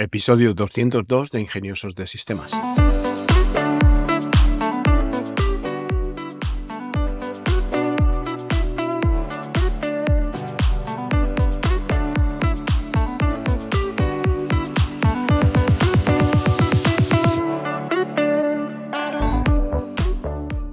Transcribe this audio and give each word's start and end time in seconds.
Episodio 0.00 0.54
202 0.54 1.32
de 1.32 1.40
Ingeniosos 1.40 1.96
de 1.96 2.06
Sistemas. 2.06 2.52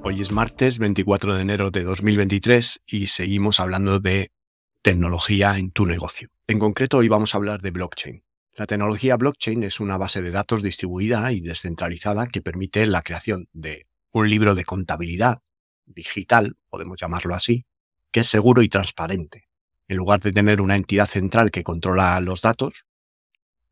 Hoy 0.04 0.22
es 0.22 0.32
martes 0.32 0.78
24 0.78 1.34
de 1.34 1.42
enero 1.42 1.72
de 1.72 1.84
2023 1.84 2.84
y 2.86 3.08
seguimos 3.08 3.60
hablando 3.60 4.00
de 4.00 4.30
tecnología 4.84 5.58
en 5.58 5.72
tu 5.72 5.88
negocio. 5.88 6.30
En 6.46 6.60
concreto, 6.60 6.98
hoy 6.98 7.08
vamos 7.08 7.34
a 7.34 7.40
hablar 7.40 7.64
de 7.64 7.72
blockchain. 7.72 8.26
La 8.58 8.68
tecnología 8.68 9.18
blockchain 9.18 9.64
es 9.64 9.82
una 9.82 9.98
base 9.98 10.22
de 10.22 10.32
datos 10.32 10.64
distribuida 10.64 11.30
y 11.34 11.42
descentralizada 11.42 12.28
que 12.28 12.42
permite 12.42 12.86
la 12.88 13.02
creación 13.02 13.50
de 13.52 13.86
un 14.12 14.30
libro 14.30 14.56
de 14.56 14.64
contabilidad 14.64 15.40
digital, 15.86 16.56
podemos 16.70 16.98
llamarlo 16.98 17.36
así, 17.36 17.66
que 18.12 18.22
es 18.22 18.28
seguro 18.28 18.62
y 18.62 18.70
transparente. 18.70 19.50
En 19.90 19.98
lugar 19.98 20.22
de 20.22 20.32
tener 20.32 20.62
una 20.62 20.78
entidad 20.78 21.06
central 21.06 21.52
que 21.52 21.64
controla 21.64 22.18
los 22.22 22.42
datos, 22.42 22.86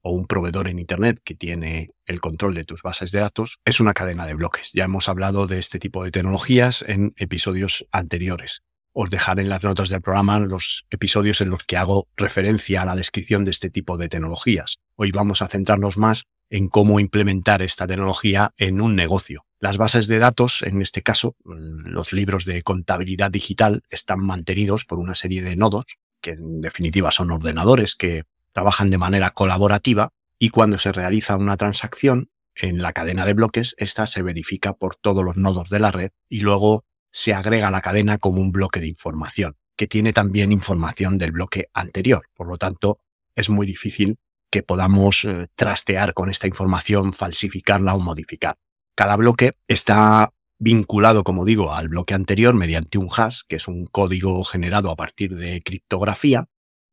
o 0.01 0.11
un 0.11 0.27
proveedor 0.27 0.67
en 0.67 0.79
Internet 0.79 1.21
que 1.23 1.33
tiene 1.33 1.91
el 2.05 2.19
control 2.19 2.53
de 2.53 2.65
tus 2.65 2.81
bases 2.81 3.13
de 3.13 3.19
datos, 3.19 3.59
es 3.63 3.79
una 3.79 3.93
cadena 3.93 4.27
de 4.27 4.33
bloques. 4.33 4.73
Ya 4.73 4.83
hemos 4.83 5.07
hablado 5.07 5.47
de 5.47 5.59
este 5.59 5.79
tipo 5.79 6.03
de 6.03 6.11
tecnologías 6.11 6.83
en 6.85 7.13
episodios 7.15 7.87
anteriores 7.93 8.63
os 8.93 9.09
dejaré 9.09 9.41
en 9.41 9.49
las 9.49 9.63
notas 9.63 9.89
del 9.89 10.01
programa 10.01 10.39
los 10.39 10.85
episodios 10.89 11.41
en 11.41 11.49
los 11.49 11.63
que 11.63 11.77
hago 11.77 12.07
referencia 12.15 12.81
a 12.81 12.85
la 12.85 12.95
descripción 12.95 13.43
de 13.43 13.51
este 13.51 13.69
tipo 13.69 13.97
de 13.97 14.07
tecnologías. 14.07 14.77
Hoy 14.95 15.11
vamos 15.11 15.41
a 15.41 15.47
centrarnos 15.47 15.97
más 15.97 16.25
en 16.49 16.67
cómo 16.67 16.99
implementar 16.99 17.63
esta 17.63 17.87
tecnología 17.87 18.53
en 18.57 18.79
un 18.79 18.95
negocio. 18.95 19.45
Las 19.59 19.77
bases 19.77 20.07
de 20.07 20.19
datos, 20.19 20.61
en 20.61 20.81
este 20.81 21.01
caso, 21.01 21.35
los 21.43 22.13
libros 22.13 22.45
de 22.45 22.61
contabilidad 22.61 23.31
digital, 23.31 23.81
están 23.89 24.19
mantenidos 24.19 24.85
por 24.85 24.99
una 24.99 25.15
serie 25.15 25.41
de 25.41 25.55
nodos, 25.55 25.85
que 26.21 26.31
en 26.31 26.61
definitiva 26.61 27.11
son 27.11 27.31
ordenadores 27.31 27.95
que 27.95 28.23
trabajan 28.51 28.91
de 28.91 28.99
manera 28.99 29.31
colaborativa 29.31 30.09
y 30.37 30.49
cuando 30.49 30.77
se 30.77 30.91
realiza 30.91 31.37
una 31.37 31.57
transacción 31.57 32.29
en 32.55 32.81
la 32.83 32.93
cadena 32.93 33.25
de 33.25 33.33
bloques, 33.33 33.73
esta 33.79 34.05
se 34.05 34.21
verifica 34.21 34.73
por 34.73 34.95
todos 34.95 35.23
los 35.23 35.37
nodos 35.37 35.69
de 35.69 35.79
la 35.79 35.91
red 35.91 36.11
y 36.29 36.41
luego 36.41 36.85
se 37.13 37.33
agrega 37.33 37.67
a 37.67 37.71
la 37.71 37.81
cadena 37.81 38.17
como 38.17 38.41
un 38.41 38.51
bloque 38.51 38.79
de 38.79 38.87
información, 38.87 39.55
que 39.77 39.87
tiene 39.87 40.13
también 40.13 40.51
información 40.51 41.19
del 41.19 41.31
bloque 41.31 41.69
anterior. 41.73 42.27
Por 42.33 42.47
lo 42.47 42.57
tanto, 42.57 42.99
es 43.35 43.49
muy 43.49 43.67
difícil 43.67 44.17
que 44.51 44.63
podamos 44.63 45.23
eh, 45.23 45.47
trastear 45.55 46.15
con 46.15 46.29
esta 46.29 46.47
información, 46.47 47.13
falsificarla 47.13 47.93
o 47.93 47.99
modificar. 47.99 48.57
Cada 48.95 49.15
bloque 49.15 49.51
está 49.67 50.33
vinculado, 50.57 51.23
como 51.23 51.45
digo, 51.45 51.73
al 51.73 51.87
bloque 51.87 52.15
anterior 52.15 52.55
mediante 52.55 52.97
un 52.97 53.09
hash, 53.15 53.41
que 53.47 53.57
es 53.57 53.67
un 53.67 53.85
código 53.85 54.43
generado 54.43 54.89
a 54.89 54.95
partir 54.95 55.35
de 55.35 55.61
criptografía, 55.61 56.45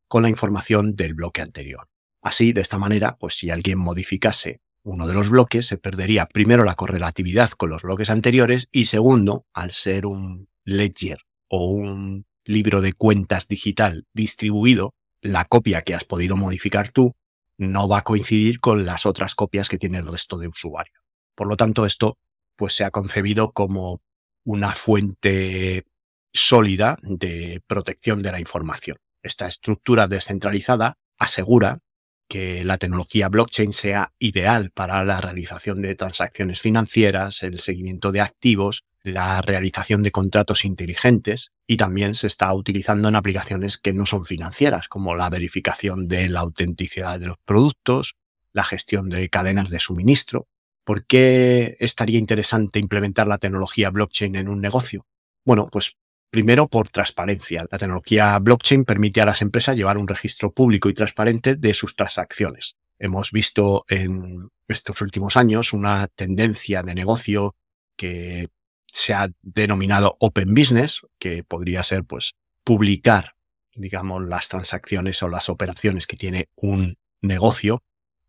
con 0.06 0.22
la 0.22 0.28
información 0.28 0.96
del 0.96 1.14
bloque 1.14 1.40
anterior. 1.40 1.88
Así, 2.22 2.52
de 2.52 2.60
esta 2.60 2.78
manera, 2.78 3.16
pues 3.18 3.34
si 3.38 3.48
alguien 3.48 3.78
modificase 3.78 4.60
uno 4.82 5.06
de 5.06 5.14
los 5.14 5.28
bloques 5.28 5.66
se 5.66 5.78
perdería 5.78 6.26
primero 6.26 6.64
la 6.64 6.74
correlatividad 6.74 7.50
con 7.50 7.70
los 7.70 7.82
bloques 7.82 8.10
anteriores 8.10 8.68
y 8.72 8.86
segundo, 8.86 9.46
al 9.52 9.72
ser 9.72 10.06
un 10.06 10.48
ledger 10.64 11.18
o 11.48 11.66
un 11.66 12.26
libro 12.44 12.80
de 12.80 12.92
cuentas 12.92 13.48
digital 13.48 14.06
distribuido, 14.14 14.94
la 15.20 15.44
copia 15.44 15.82
que 15.82 15.94
has 15.94 16.04
podido 16.04 16.36
modificar 16.36 16.88
tú 16.90 17.14
no 17.58 17.88
va 17.88 17.98
a 17.98 18.04
coincidir 18.04 18.58
con 18.60 18.86
las 18.86 19.04
otras 19.04 19.34
copias 19.34 19.68
que 19.68 19.76
tiene 19.76 19.98
el 19.98 20.06
resto 20.06 20.38
de 20.38 20.48
usuario. 20.48 20.94
Por 21.34 21.46
lo 21.46 21.56
tanto, 21.56 21.84
esto 21.84 22.16
pues 22.56 22.74
se 22.74 22.84
ha 22.84 22.90
concebido 22.90 23.52
como 23.52 24.00
una 24.44 24.72
fuente 24.72 25.84
sólida 26.32 26.96
de 27.02 27.62
protección 27.66 28.22
de 28.22 28.32
la 28.32 28.40
información. 28.40 28.96
Esta 29.22 29.46
estructura 29.46 30.08
descentralizada 30.08 30.96
asegura 31.18 31.80
que 32.30 32.64
la 32.64 32.78
tecnología 32.78 33.28
blockchain 33.28 33.72
sea 33.72 34.12
ideal 34.20 34.70
para 34.72 35.04
la 35.04 35.20
realización 35.20 35.82
de 35.82 35.96
transacciones 35.96 36.60
financieras, 36.60 37.42
el 37.42 37.58
seguimiento 37.58 38.12
de 38.12 38.20
activos, 38.20 38.84
la 39.02 39.42
realización 39.42 40.04
de 40.04 40.12
contratos 40.12 40.64
inteligentes 40.64 41.50
y 41.66 41.76
también 41.76 42.14
se 42.14 42.28
está 42.28 42.54
utilizando 42.54 43.08
en 43.08 43.16
aplicaciones 43.16 43.78
que 43.78 43.92
no 43.92 44.06
son 44.06 44.24
financieras, 44.24 44.86
como 44.86 45.16
la 45.16 45.28
verificación 45.28 46.06
de 46.06 46.28
la 46.28 46.40
autenticidad 46.40 47.18
de 47.18 47.26
los 47.26 47.38
productos, 47.44 48.14
la 48.52 48.62
gestión 48.62 49.08
de 49.08 49.28
cadenas 49.28 49.68
de 49.68 49.80
suministro. 49.80 50.46
¿Por 50.84 51.06
qué 51.06 51.76
estaría 51.80 52.20
interesante 52.20 52.78
implementar 52.78 53.26
la 53.26 53.38
tecnología 53.38 53.90
blockchain 53.90 54.36
en 54.36 54.48
un 54.48 54.60
negocio? 54.60 55.04
Bueno, 55.44 55.66
pues 55.66 55.96
Primero, 56.30 56.68
por 56.68 56.88
transparencia. 56.88 57.66
La 57.70 57.78
tecnología 57.78 58.38
blockchain 58.38 58.84
permite 58.84 59.20
a 59.20 59.26
las 59.26 59.42
empresas 59.42 59.76
llevar 59.76 59.98
un 59.98 60.06
registro 60.06 60.52
público 60.52 60.88
y 60.88 60.94
transparente 60.94 61.56
de 61.56 61.74
sus 61.74 61.96
transacciones. 61.96 62.76
Hemos 62.98 63.32
visto 63.32 63.84
en 63.88 64.50
estos 64.68 65.00
últimos 65.00 65.36
años 65.36 65.72
una 65.72 66.06
tendencia 66.06 66.82
de 66.82 66.94
negocio 66.94 67.56
que 67.96 68.48
se 68.86 69.14
ha 69.14 69.28
denominado 69.42 70.16
Open 70.20 70.54
Business, 70.54 71.00
que 71.18 71.42
podría 71.42 71.82
ser 71.82 72.04
pues 72.04 72.34
publicar, 72.62 73.34
digamos, 73.74 74.22
las 74.22 74.48
transacciones 74.48 75.22
o 75.22 75.28
las 75.28 75.48
operaciones 75.48 76.06
que 76.06 76.16
tiene 76.16 76.48
un 76.54 76.96
negocio 77.22 77.82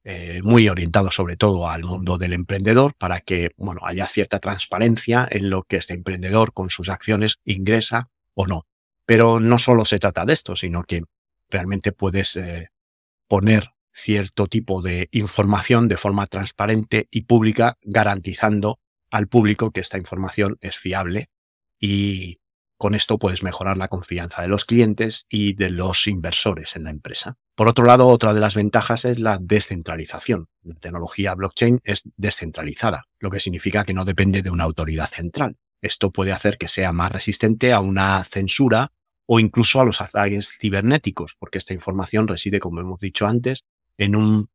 eh, 0.04 0.42
muy 0.44 0.68
orientado 0.68 1.12
sobre 1.12 1.38
todo 1.38 1.70
al 1.70 1.84
mundo 1.84 2.18
del 2.18 2.34
emprendedor 2.34 2.94
para 2.98 3.20
que 3.20 3.52
bueno, 3.58 3.82
haya 3.84 4.08
cierta 4.08 4.40
transparencia 4.40 5.28
en 5.30 5.50
lo 5.52 5.64
que 5.64 5.78
este 5.78 5.94
emprendedor 5.94 6.54
con 6.54 6.70
sus 6.70 6.90
acciones 6.90 7.40
ingresa 7.46 8.10
o 8.34 8.48
no. 8.48 8.66
Pero 9.06 9.40
no 9.40 9.60
solo 9.60 9.86
se 9.86 10.00
trata 10.00 10.26
de 10.26 10.34
esto, 10.34 10.56
sino 10.56 10.84
que 10.84 11.04
realmente 11.50 11.92
puedes 11.92 12.36
eh, 12.36 12.70
poner 13.28 13.70
cierto 13.92 14.48
tipo 14.48 14.82
de 14.82 15.08
información 15.12 15.88
de 15.88 15.98
forma 15.98 16.26
transparente 16.28 17.08
y 17.12 17.24
pública, 17.24 17.78
garantizando 17.84 18.80
al 19.12 19.28
público 19.28 19.72
que 19.72 19.82
esta 19.82 19.98
información 19.98 20.58
es 20.62 20.78
fiable 20.78 21.30
y 21.80 22.41
con 22.82 22.96
esto 22.96 23.20
puedes 23.20 23.44
mejorar 23.44 23.78
la 23.78 23.90
confianza 23.90 24.42
de 24.42 24.48
los 24.48 24.66
clientes 24.66 25.28
y 25.30 25.54
de 25.54 25.70
los 25.70 26.08
inversores 26.08 26.76
en 26.76 26.86
la 26.86 26.90
empresa. 26.90 27.38
Por 27.54 27.68
otro 27.68 27.86
lado, 27.86 28.08
otra 28.08 28.34
de 28.34 28.40
las 28.40 28.56
ventajas 28.56 29.06
es 29.06 29.20
la 29.20 29.38
descentralización. 29.40 30.48
La 30.64 30.74
tecnología 30.74 31.36
blockchain 31.36 31.80
es 31.84 32.02
descentralizada, 32.18 33.04
lo 33.20 33.30
que 33.30 33.40
significa 33.40 33.84
que 33.84 33.94
no 33.94 34.04
depende 34.04 34.42
de 34.42 34.50
una 34.50 34.64
autoridad 34.64 35.08
central. 35.08 35.58
Esto 35.80 36.10
puede 36.10 36.32
hacer 36.32 36.58
que 36.58 36.68
sea 36.68 36.92
más 36.92 37.12
resistente 37.12 37.72
a 37.72 37.82
una 37.82 38.24
censura 38.24 38.88
o 39.28 39.40
incluso 39.40 39.80
a 39.80 39.86
los 39.86 40.02
ataques 40.02 40.58
cibernéticos, 40.60 41.36
porque 41.38 41.60
esta 41.60 41.76
información 41.76 42.28
reside, 42.28 42.60
como 42.60 42.82
hemos 42.82 43.00
dicho 43.00 43.28
antes, 43.28 43.64
en 44.00 44.16
un 44.16 44.50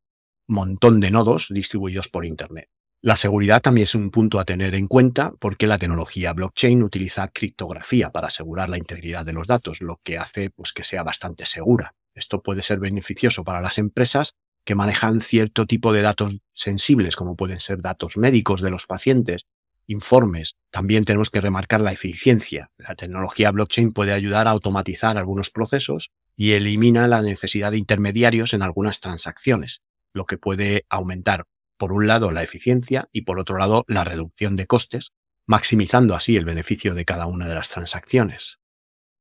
montón 0.47 0.99
de 0.99 1.11
nodos 1.11 1.47
distribuidos 1.49 2.09
por 2.09 2.25
Internet. 2.25 2.67
La 3.03 3.15
seguridad 3.15 3.61
también 3.61 3.83
es 3.83 3.93
un 3.93 4.09
punto 4.09 4.39
a 4.39 4.43
tener 4.43 4.73
en 4.73 4.87
cuenta 4.87 5.31
porque 5.39 5.67
la 5.67 5.77
tecnología 5.77 6.33
blockchain 6.33 6.81
utiliza 6.81 7.27
criptografía 7.27 8.11
para 8.11 8.27
asegurar 8.27 8.69
la 8.69 8.79
integridad 8.79 9.23
de 9.23 9.33
los 9.33 9.45
datos, 9.45 9.81
lo 9.81 10.01
que 10.03 10.17
hace 10.17 10.49
pues, 10.49 10.73
que 10.73 10.83
sea 10.83 11.03
bastante 11.03 11.45
segura. 11.45 11.93
Esto 12.15 12.41
puede 12.41 12.63
ser 12.63 12.79
beneficioso 12.79 13.43
para 13.43 13.61
las 13.61 13.77
empresas 13.77 14.33
que 14.65 14.73
manejan 14.73 15.21
cierto 15.21 15.67
tipo 15.67 15.93
de 15.93 16.01
datos 16.01 16.39
sensibles, 16.53 17.15
como 17.15 17.35
pueden 17.35 17.59
ser 17.59 17.81
datos 17.81 18.17
médicos 18.17 18.61
de 18.61 18.71
los 18.71 18.87
pacientes, 18.87 19.45
informes. 19.85 20.55
También 20.71 21.05
tenemos 21.05 21.29
que 21.29 21.39
remarcar 21.39 21.81
la 21.81 21.93
eficiencia. 21.93 22.71
La 22.77 22.95
tecnología 22.95 23.51
blockchain 23.51 23.93
puede 23.93 24.11
ayudar 24.11 24.47
a 24.47 24.51
automatizar 24.51 25.19
algunos 25.19 25.51
procesos 25.51 26.09
y 26.35 26.53
elimina 26.53 27.07
la 27.07 27.21
necesidad 27.21 27.71
de 27.71 27.77
intermediarios 27.77 28.55
en 28.55 28.63
algunas 28.63 28.99
transacciones, 29.01 29.83
lo 30.13 30.25
que 30.25 30.39
puede 30.39 30.85
aumentar 30.89 31.45
por 31.77 31.93
un 31.93 32.07
lado 32.07 32.31
la 32.31 32.43
eficiencia 32.43 33.07
y 33.11 33.21
por 33.21 33.39
otro 33.39 33.57
lado 33.57 33.85
la 33.87 34.03
reducción 34.03 34.55
de 34.55 34.67
costes, 34.67 35.13
maximizando 35.45 36.15
así 36.15 36.35
el 36.35 36.45
beneficio 36.45 36.93
de 36.93 37.05
cada 37.05 37.25
una 37.25 37.47
de 37.47 37.55
las 37.55 37.69
transacciones. 37.69 38.59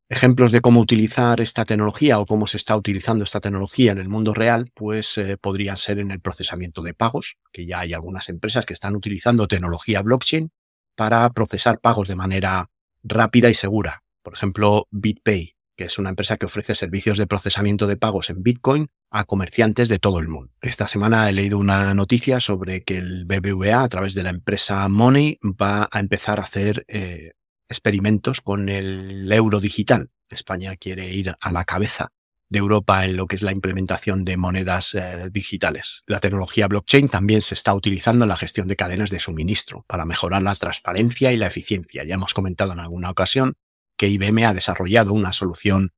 Ejemplos 0.08 0.52
de 0.52 0.60
cómo 0.60 0.80
utilizar 0.80 1.40
esta 1.40 1.64
tecnología 1.64 2.20
o 2.20 2.26
cómo 2.26 2.46
se 2.46 2.58
está 2.58 2.76
utilizando 2.76 3.24
esta 3.24 3.40
tecnología 3.40 3.90
en 3.90 3.98
el 3.98 4.08
mundo 4.08 4.34
real, 4.34 4.70
pues 4.72 5.18
eh, 5.18 5.36
podrían 5.36 5.76
ser 5.76 5.98
en 5.98 6.12
el 6.12 6.20
procesamiento 6.20 6.82
de 6.82 6.94
pagos, 6.94 7.38
que 7.52 7.66
ya 7.66 7.80
hay 7.80 7.92
algunas 7.92 8.28
empresas 8.28 8.64
que 8.66 8.72
están 8.72 8.94
utilizando 8.94 9.48
tecnología 9.48 10.02
blockchain 10.02 10.52
para 10.94 11.28
procesar 11.30 11.80
pagos 11.80 12.06
de 12.06 12.14
manera 12.14 12.70
rápida 13.02 13.50
y 13.50 13.54
segura. 13.54 14.04
Por 14.22 14.34
ejemplo, 14.34 14.86
BitPay, 14.92 15.55
que 15.76 15.84
es 15.84 15.98
una 15.98 16.10
empresa 16.10 16.36
que 16.36 16.46
ofrece 16.46 16.74
servicios 16.74 17.18
de 17.18 17.26
procesamiento 17.26 17.86
de 17.86 17.96
pagos 17.96 18.30
en 18.30 18.42
Bitcoin 18.42 18.88
a 19.10 19.24
comerciantes 19.24 19.88
de 19.88 19.98
todo 19.98 20.18
el 20.18 20.28
mundo. 20.28 20.52
Esta 20.60 20.88
semana 20.88 21.28
he 21.28 21.32
leído 21.32 21.58
una 21.58 21.94
noticia 21.94 22.40
sobre 22.40 22.82
que 22.82 22.96
el 22.96 23.24
BBVA, 23.26 23.82
a 23.82 23.88
través 23.88 24.14
de 24.14 24.22
la 24.22 24.30
empresa 24.30 24.88
Money, 24.88 25.38
va 25.42 25.88
a 25.90 26.00
empezar 26.00 26.40
a 26.40 26.44
hacer 26.44 26.84
eh, 26.88 27.32
experimentos 27.68 28.40
con 28.40 28.68
el 28.68 29.30
euro 29.30 29.60
digital. 29.60 30.10
España 30.28 30.74
quiere 30.76 31.12
ir 31.12 31.34
a 31.40 31.52
la 31.52 31.64
cabeza 31.64 32.08
de 32.48 32.58
Europa 32.58 33.04
en 33.04 33.16
lo 33.16 33.26
que 33.26 33.36
es 33.36 33.42
la 33.42 33.52
implementación 33.52 34.24
de 34.24 34.36
monedas 34.36 34.94
eh, 34.94 35.28
digitales. 35.32 36.02
La 36.06 36.20
tecnología 36.20 36.68
blockchain 36.68 37.08
también 37.08 37.42
se 37.42 37.54
está 37.54 37.74
utilizando 37.74 38.24
en 38.24 38.28
la 38.28 38.36
gestión 38.36 38.68
de 38.68 38.76
cadenas 38.76 39.10
de 39.10 39.18
suministro 39.18 39.84
para 39.88 40.04
mejorar 40.04 40.42
la 40.42 40.54
transparencia 40.54 41.32
y 41.32 41.36
la 41.36 41.48
eficiencia. 41.48 42.04
Ya 42.04 42.14
hemos 42.14 42.34
comentado 42.34 42.72
en 42.72 42.80
alguna 42.80 43.10
ocasión 43.10 43.54
que 43.96 44.08
IBM 44.08 44.44
ha 44.44 44.54
desarrollado 44.54 45.12
una 45.12 45.32
solución 45.32 45.92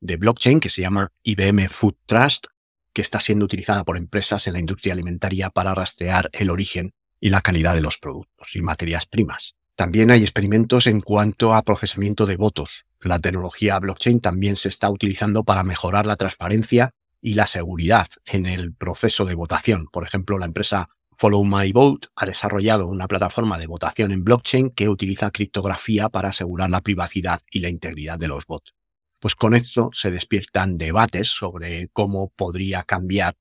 de 0.00 0.16
blockchain 0.16 0.60
que 0.60 0.70
se 0.70 0.82
llama 0.82 1.12
IBM 1.22 1.68
Food 1.68 1.96
Trust, 2.06 2.46
que 2.92 3.02
está 3.02 3.20
siendo 3.20 3.44
utilizada 3.44 3.84
por 3.84 3.96
empresas 3.96 4.46
en 4.46 4.52
la 4.52 4.60
industria 4.60 4.92
alimentaria 4.92 5.50
para 5.50 5.74
rastrear 5.74 6.30
el 6.32 6.50
origen 6.50 6.92
y 7.20 7.30
la 7.30 7.40
calidad 7.40 7.74
de 7.74 7.80
los 7.80 7.98
productos 7.98 8.54
y 8.54 8.62
materias 8.62 9.06
primas. 9.06 9.56
También 9.76 10.10
hay 10.10 10.22
experimentos 10.22 10.86
en 10.86 11.00
cuanto 11.00 11.52
a 11.52 11.62
procesamiento 11.62 12.26
de 12.26 12.36
votos. 12.36 12.86
La 13.00 13.18
tecnología 13.18 13.78
blockchain 13.78 14.20
también 14.20 14.56
se 14.56 14.68
está 14.68 14.88
utilizando 14.88 15.42
para 15.42 15.64
mejorar 15.64 16.06
la 16.06 16.16
transparencia 16.16 16.90
y 17.20 17.34
la 17.34 17.46
seguridad 17.46 18.06
en 18.26 18.46
el 18.46 18.74
proceso 18.74 19.24
de 19.24 19.34
votación. 19.34 19.86
Por 19.90 20.04
ejemplo, 20.04 20.38
la 20.38 20.46
empresa 20.46 20.88
Follow 21.18 21.44
My 21.44 21.72
Vote 21.72 22.08
ha 22.16 22.26
desarrollado 22.26 22.86
una 22.88 23.08
plataforma 23.08 23.58
de 23.58 23.66
votación 23.66 24.12
en 24.12 24.24
blockchain 24.24 24.70
que 24.70 24.88
utiliza 24.88 25.30
criptografía 25.30 26.08
para 26.08 26.30
asegurar 26.30 26.70
la 26.70 26.80
privacidad 26.80 27.40
y 27.50 27.60
la 27.60 27.68
integridad 27.68 28.18
de 28.18 28.28
los 28.28 28.46
votos. 28.46 28.74
Pues 29.20 29.34
con 29.34 29.54
esto 29.54 29.90
se 29.92 30.10
despiertan 30.10 30.76
debates 30.76 31.28
sobre 31.28 31.88
cómo 31.92 32.30
podría 32.36 32.82
cambiar 32.82 33.36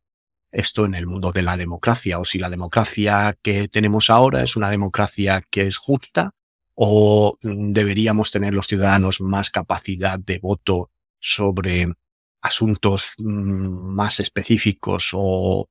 esto 0.52 0.86
en 0.86 0.96
el 0.96 1.08
mundo 1.08 1.32
de 1.32 1.42
la 1.42 1.58
democracia 1.58 2.20
o 2.20 2.26
si 2.26 2.40
la 2.40 2.50
democracia 2.50 3.36
que 3.42 3.68
tenemos 3.68 4.10
ahora 4.10 4.44
es 4.44 4.56
una 4.56 4.70
democracia 4.70 5.44
que 5.50 5.64
es 5.64 5.78
justa 5.78 6.32
o 6.76 7.38
deberíamos 7.42 8.32
tener 8.32 8.54
los 8.54 8.68
ciudadanos 8.68 9.20
más 9.20 9.50
capacidad 9.50 10.20
de 10.20 10.40
voto 10.40 10.92
sobre 11.20 11.92
asuntos 12.42 13.14
mm, 13.18 13.96
más 13.96 14.20
específicos 14.20 15.10
o 15.14 15.70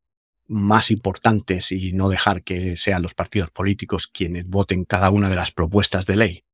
más 0.52 0.90
importantes 0.90 1.72
y 1.72 1.92
no 1.92 2.08
dejar 2.08 2.42
que 2.42 2.76
sean 2.76 3.02
los 3.02 3.14
partidos 3.14 3.50
políticos 3.50 4.06
quienes 4.06 4.46
voten 4.46 4.84
cada 4.84 5.10
una 5.10 5.28
de 5.28 5.36
las 5.36 5.50
propuestas 5.50 6.06
de 6.06 6.16
ley. 6.16 6.44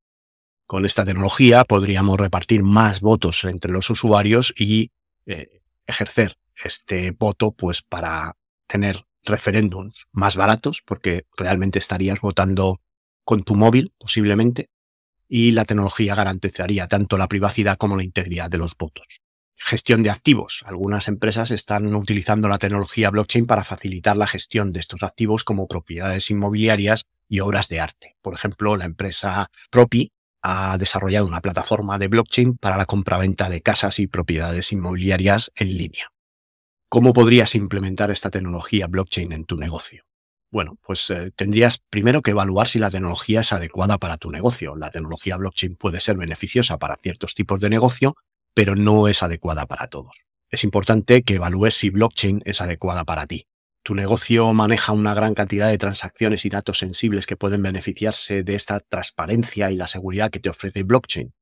Con 0.66 0.86
esta 0.86 1.04
tecnología 1.04 1.64
podríamos 1.64 2.18
repartir 2.18 2.62
más 2.62 3.00
votos 3.00 3.44
entre 3.44 3.72
los 3.72 3.90
usuarios 3.90 4.54
y 4.56 4.92
eh, 5.26 5.62
ejercer 5.86 6.36
este 6.62 7.10
voto 7.10 7.52
pues 7.52 7.82
para 7.82 8.36
tener 8.66 9.04
referéndums 9.24 10.06
más 10.12 10.36
baratos 10.36 10.82
porque 10.84 11.26
realmente 11.36 11.78
estarías 11.78 12.20
votando 12.20 12.80
con 13.24 13.42
tu 13.42 13.54
móvil 13.54 13.92
posiblemente 13.98 14.70
y 15.28 15.50
la 15.50 15.64
tecnología 15.64 16.14
garantizaría 16.14 16.88
tanto 16.88 17.18
la 17.18 17.28
privacidad 17.28 17.76
como 17.76 17.96
la 17.96 18.04
integridad 18.04 18.50
de 18.50 18.58
los 18.58 18.76
votos. 18.76 19.20
Gestión 19.60 20.02
de 20.02 20.10
activos. 20.10 20.62
Algunas 20.66 21.08
empresas 21.08 21.50
están 21.50 21.92
utilizando 21.94 22.48
la 22.48 22.58
tecnología 22.58 23.10
blockchain 23.10 23.46
para 23.46 23.64
facilitar 23.64 24.16
la 24.16 24.26
gestión 24.26 24.72
de 24.72 24.80
estos 24.80 25.02
activos 25.02 25.44
como 25.44 25.66
propiedades 25.66 26.30
inmobiliarias 26.30 27.06
y 27.28 27.40
obras 27.40 27.68
de 27.68 27.80
arte. 27.80 28.16
Por 28.22 28.34
ejemplo, 28.34 28.76
la 28.76 28.84
empresa 28.84 29.50
Propi 29.70 30.12
ha 30.42 30.78
desarrollado 30.78 31.26
una 31.26 31.40
plataforma 31.40 31.98
de 31.98 32.08
blockchain 32.08 32.56
para 32.56 32.76
la 32.76 32.86
compraventa 32.86 33.50
de 33.50 33.60
casas 33.60 33.98
y 33.98 34.06
propiedades 34.06 34.72
inmobiliarias 34.72 35.50
en 35.56 35.76
línea. 35.76 36.12
¿Cómo 36.88 37.12
podrías 37.12 37.54
implementar 37.54 38.10
esta 38.10 38.30
tecnología 38.30 38.86
blockchain 38.86 39.32
en 39.32 39.44
tu 39.44 39.56
negocio? 39.56 40.04
Bueno, 40.50 40.78
pues 40.82 41.10
eh, 41.10 41.30
tendrías 41.36 41.82
primero 41.90 42.22
que 42.22 42.30
evaluar 42.30 42.68
si 42.68 42.78
la 42.78 42.90
tecnología 42.90 43.40
es 43.40 43.52
adecuada 43.52 43.98
para 43.98 44.16
tu 44.16 44.30
negocio. 44.30 44.76
La 44.76 44.90
tecnología 44.90 45.36
blockchain 45.36 45.76
puede 45.76 46.00
ser 46.00 46.16
beneficiosa 46.16 46.78
para 46.78 46.96
ciertos 46.96 47.34
tipos 47.34 47.60
de 47.60 47.68
negocio, 47.68 48.16
pero 48.58 48.74
no 48.74 49.06
es 49.06 49.22
adecuada 49.22 49.66
para 49.66 49.86
todos. 49.86 50.24
Es 50.50 50.64
importante 50.64 51.22
que 51.22 51.34
evalúes 51.34 51.74
si 51.74 51.90
blockchain 51.90 52.42
es 52.44 52.60
adecuada 52.60 53.04
para 53.04 53.28
ti. 53.28 53.46
Tu 53.84 53.94
negocio 53.94 54.52
maneja 54.52 54.92
una 54.92 55.14
gran 55.14 55.34
cantidad 55.34 55.68
de 55.68 55.78
transacciones 55.78 56.44
y 56.44 56.48
datos 56.48 56.80
sensibles 56.80 57.28
que 57.28 57.36
pueden 57.36 57.62
beneficiarse 57.62 58.42
de 58.42 58.56
esta 58.56 58.80
transparencia 58.80 59.70
y 59.70 59.76
la 59.76 59.86
seguridad 59.86 60.32
que 60.32 60.40
te 60.40 60.48
ofrece 60.48 60.82
blockchain. 60.82 61.32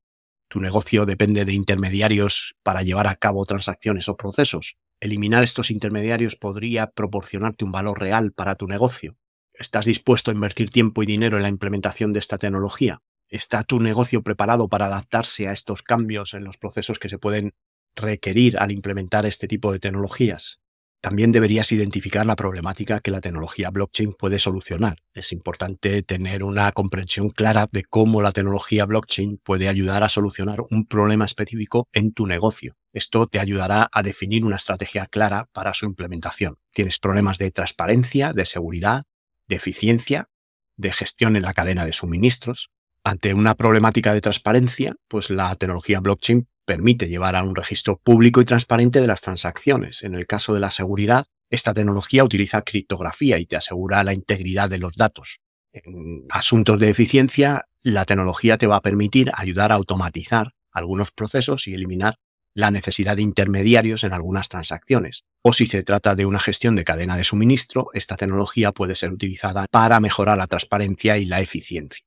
Tu 0.49 0.61
negocio 0.61 1.07
depende 1.07 1.47
de 1.47 1.55
intermediarios 1.55 2.55
para 2.63 2.83
llevar 2.83 3.07
a 3.07 3.15
cabo 3.15 3.47
transacciones 3.47 4.11
o 4.11 4.19
procesos. 4.19 4.77
Eliminar 5.01 5.43
estos 5.43 5.71
intermediarios 5.71 6.37
podría 6.37 6.89
proporcionarte 6.89 7.65
un 7.65 7.73
valor 7.73 7.99
real 7.99 8.33
para 8.33 8.57
tu 8.57 8.67
negocio. 8.67 9.17
¿Estás 9.55 9.87
dispuesto 9.87 10.31
a 10.31 10.35
invertir 10.35 10.69
tiempo 10.69 11.03
y 11.03 11.07
dinero 11.07 11.39
en 11.39 11.45
la 11.45 11.49
implementación 11.49 12.13
de 12.13 12.19
esta 12.19 12.37
tecnología? 12.37 13.01
¿Está 13.29 13.65
tu 13.65 13.81
negocio 13.81 14.23
preparado 14.23 14.69
para 14.69 14.87
adaptarse 14.87 15.49
a 15.49 15.53
estos 15.53 15.83
cambios 15.83 16.35
en 16.35 16.45
los 16.45 16.57
procesos 16.57 16.99
que 16.99 17.09
se 17.09 17.19
pueden 17.19 17.55
requerir 17.95 18.59
al 18.59 18.71
implementar 18.71 19.27
este 19.27 19.49
tipo 19.49 19.73
de 19.73 19.81
tecnologías? 19.81 20.61
También 21.01 21.31
deberías 21.31 21.71
identificar 21.71 22.27
la 22.27 22.37
problemática 22.37 23.01
que 23.01 23.11
la 23.11 23.21
tecnología 23.21 23.71
blockchain 23.71 24.15
puede 24.15 24.39
solucionar. 24.39 24.99
Es 25.15 25.31
importante 25.31 26.03
tener 26.03 26.43
una 26.43 26.73
comprensión 26.73 27.31
clara 27.31 27.69
de 27.71 27.85
cómo 27.85 28.23
la 28.23 28.33
tecnología 28.33 28.87
blockchain 28.87 29.39
puede 29.39 29.69
ayudar 29.69 30.03
a 30.03 30.09
solucionar 30.09 30.63
un 30.69 30.87
problema 30.87 31.25
específico 31.25 31.89
en 31.93 32.13
tu 32.13 32.27
negocio. 32.27 32.77
Esto 32.93 33.27
te 33.29 33.39
ayudará 33.39 33.89
a 33.93 34.03
definir 34.03 34.45
una 34.45 34.57
estrategia 34.57 35.07
clara 35.07 35.49
para 35.53 35.75
su 35.75 35.87
implementación. 35.87 36.57
Tienes 36.73 36.99
problemas 36.99 37.39
de 37.39 37.51
transparencia, 37.51 38.33
de 38.33 38.47
seguridad, 38.47 39.05
de 39.47 39.57
eficiencia, 39.57 40.29
de 40.77 40.93
gestión 40.93 41.37
en 41.37 41.43
la 41.43 41.55
cadena 41.55 41.85
de 41.85 41.93
suministros. 41.93 42.71
Ante 43.07 43.35
una 43.35 43.55
problemática 43.55 44.13
de 44.13 44.21
transparencia, 44.21 44.97
pues 45.07 45.31
la 45.31 45.55
tecnología 45.55 46.01
blockchain 46.01 46.49
permite 46.65 47.07
llevar 47.07 47.37
a 47.37 47.45
un 47.45 47.55
registro 47.55 48.01
público 48.03 48.41
y 48.41 48.45
transparente 48.45 49.01
de 49.01 49.07
las 49.07 49.21
transacciones. 49.21 50.03
En 50.03 50.17
el 50.17 50.27
caso 50.27 50.55
de 50.55 50.59
la 50.59 50.73
seguridad, 50.73 51.25
esta 51.49 51.73
tecnología 51.73 52.25
utiliza 52.25 52.63
criptografía 52.63 53.39
y 53.39 53.47
te 53.47 53.55
asegura 53.55 54.03
la 54.03 54.13
integridad 54.13 54.69
de 54.69 54.79
los 54.79 54.97
datos. 54.97 55.39
En 55.73 56.25
asuntos 56.31 56.81
de 56.81 56.91
eficiencia, 56.91 57.69
la 57.81 58.07
tecnología 58.07 58.59
te 58.59 58.67
va 58.67 58.75
a 58.75 58.83
permitir 58.83 59.31
ayudar 59.35 59.71
a 59.71 59.77
automatizar 59.77 60.55
algunos 60.73 61.13
procesos 61.13 61.69
y 61.69 61.75
eliminar 61.75 62.17
la 62.55 62.73
necesidad 62.73 63.15
de 63.15 63.23
intermediarios 63.23 64.03
en 64.03 64.15
algunas 64.15 64.49
transacciones. 64.49 65.23
O 65.43 65.53
si 65.53 65.67
se 65.67 65.85
trata 65.85 66.17
de 66.17 66.27
una 66.27 66.41
gestión 66.41 66.75
de 66.75 66.83
cadena 66.83 67.17
de 67.17 67.23
suministro, 67.23 67.87
esta 67.95 68.17
tecnología 68.17 68.73
puede 68.73 68.97
ser 68.97 69.13
utilizada 69.13 69.67
para 69.71 70.01
mejorar 70.01 70.39
la 70.39 70.49
transparencia 70.49 71.19
y 71.19 71.25
la 71.25 71.41
eficiencia. 71.41 72.05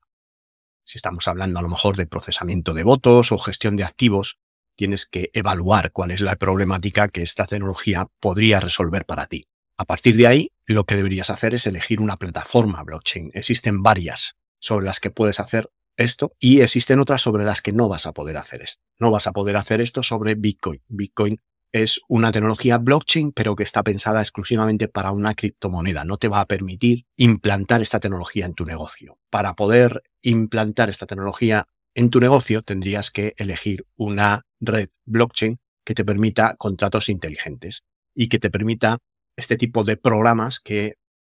Si 0.90 0.98
estamos 0.98 1.28
hablando 1.28 1.60
a 1.60 1.62
lo 1.62 1.70
mejor 1.70 1.98
de 1.98 2.08
procesamiento 2.08 2.74
de 2.74 2.82
votos 2.82 3.32
o 3.32 3.38
gestión 3.38 3.76
de 3.76 3.84
activos, 3.84 4.40
tienes 4.76 5.06
que 5.06 5.30
evaluar 5.34 5.92
cuál 5.92 6.10
es 6.10 6.20
la 6.20 6.36
problemática 6.36 7.10
que 7.10 7.22
esta 7.22 7.46
tecnología 7.46 8.08
podría 8.20 8.60
resolver 8.60 9.06
para 9.06 9.28
ti. 9.28 9.46
A 9.78 9.86
partir 9.86 10.16
de 10.18 10.26
ahí, 10.26 10.52
lo 10.66 10.86
que 10.86 10.96
deberías 10.96 11.30
hacer 11.30 11.54
es 11.54 11.68
elegir 11.68 12.02
una 12.02 12.18
plataforma 12.18 12.84
blockchain. 12.84 13.30
Existen 13.36 13.84
varias 13.84 14.34
sobre 14.58 14.88
las 14.88 15.00
que 15.00 15.12
puedes 15.12 15.40
hacer 15.40 15.70
esto 15.96 16.32
y 16.40 16.62
existen 16.62 17.00
otras 17.00 17.22
sobre 17.22 17.46
las 17.46 17.62
que 17.62 17.72
no 17.72 17.88
vas 17.88 18.08
a 18.08 18.12
poder 18.12 18.38
hacer 18.38 18.64
esto. 18.64 18.82
No 18.98 19.12
vas 19.12 19.28
a 19.28 19.32
poder 19.32 19.58
hacer 19.58 19.82
esto 19.82 20.02
sobre 20.02 20.34
Bitcoin. 20.34 20.82
Bitcoin 20.88 21.40
es 21.72 22.02
una 22.08 22.32
tecnología 22.32 22.78
blockchain, 22.78 23.32
pero 23.32 23.56
que 23.56 23.64
está 23.64 23.84
pensada 23.84 24.22
exclusivamente 24.22 24.88
para 24.88 25.12
una 25.12 25.36
criptomoneda. 25.36 26.04
No 26.04 26.18
te 26.18 26.28
va 26.28 26.42
a 26.42 26.48
permitir 26.48 27.06
implantar 27.16 27.82
esta 27.82 28.00
tecnología 28.00 28.46
en 28.46 28.54
tu 28.54 28.66
negocio. 28.66 29.20
Para 29.30 29.56
poder 29.56 30.04
implantar 30.22 30.90
esta 30.90 31.06
tecnología 31.06 31.66
en 31.94 32.10
tu 32.10 32.20
negocio, 32.20 32.62
tendrías 32.62 33.12
que 33.12 33.34
elegir 33.38 33.86
una 33.96 34.46
red 34.60 34.90
blockchain 35.06 35.60
que 35.86 35.94
te 35.94 36.06
permita 36.06 36.56
contratos 36.58 37.10
inteligentes 37.10 37.84
y 38.14 38.28
que 38.28 38.40
te 38.40 38.50
permita 38.50 38.98
este 39.36 39.58
tipo 39.58 39.84
de 39.84 39.98
programas 39.98 40.60
que 40.60 40.96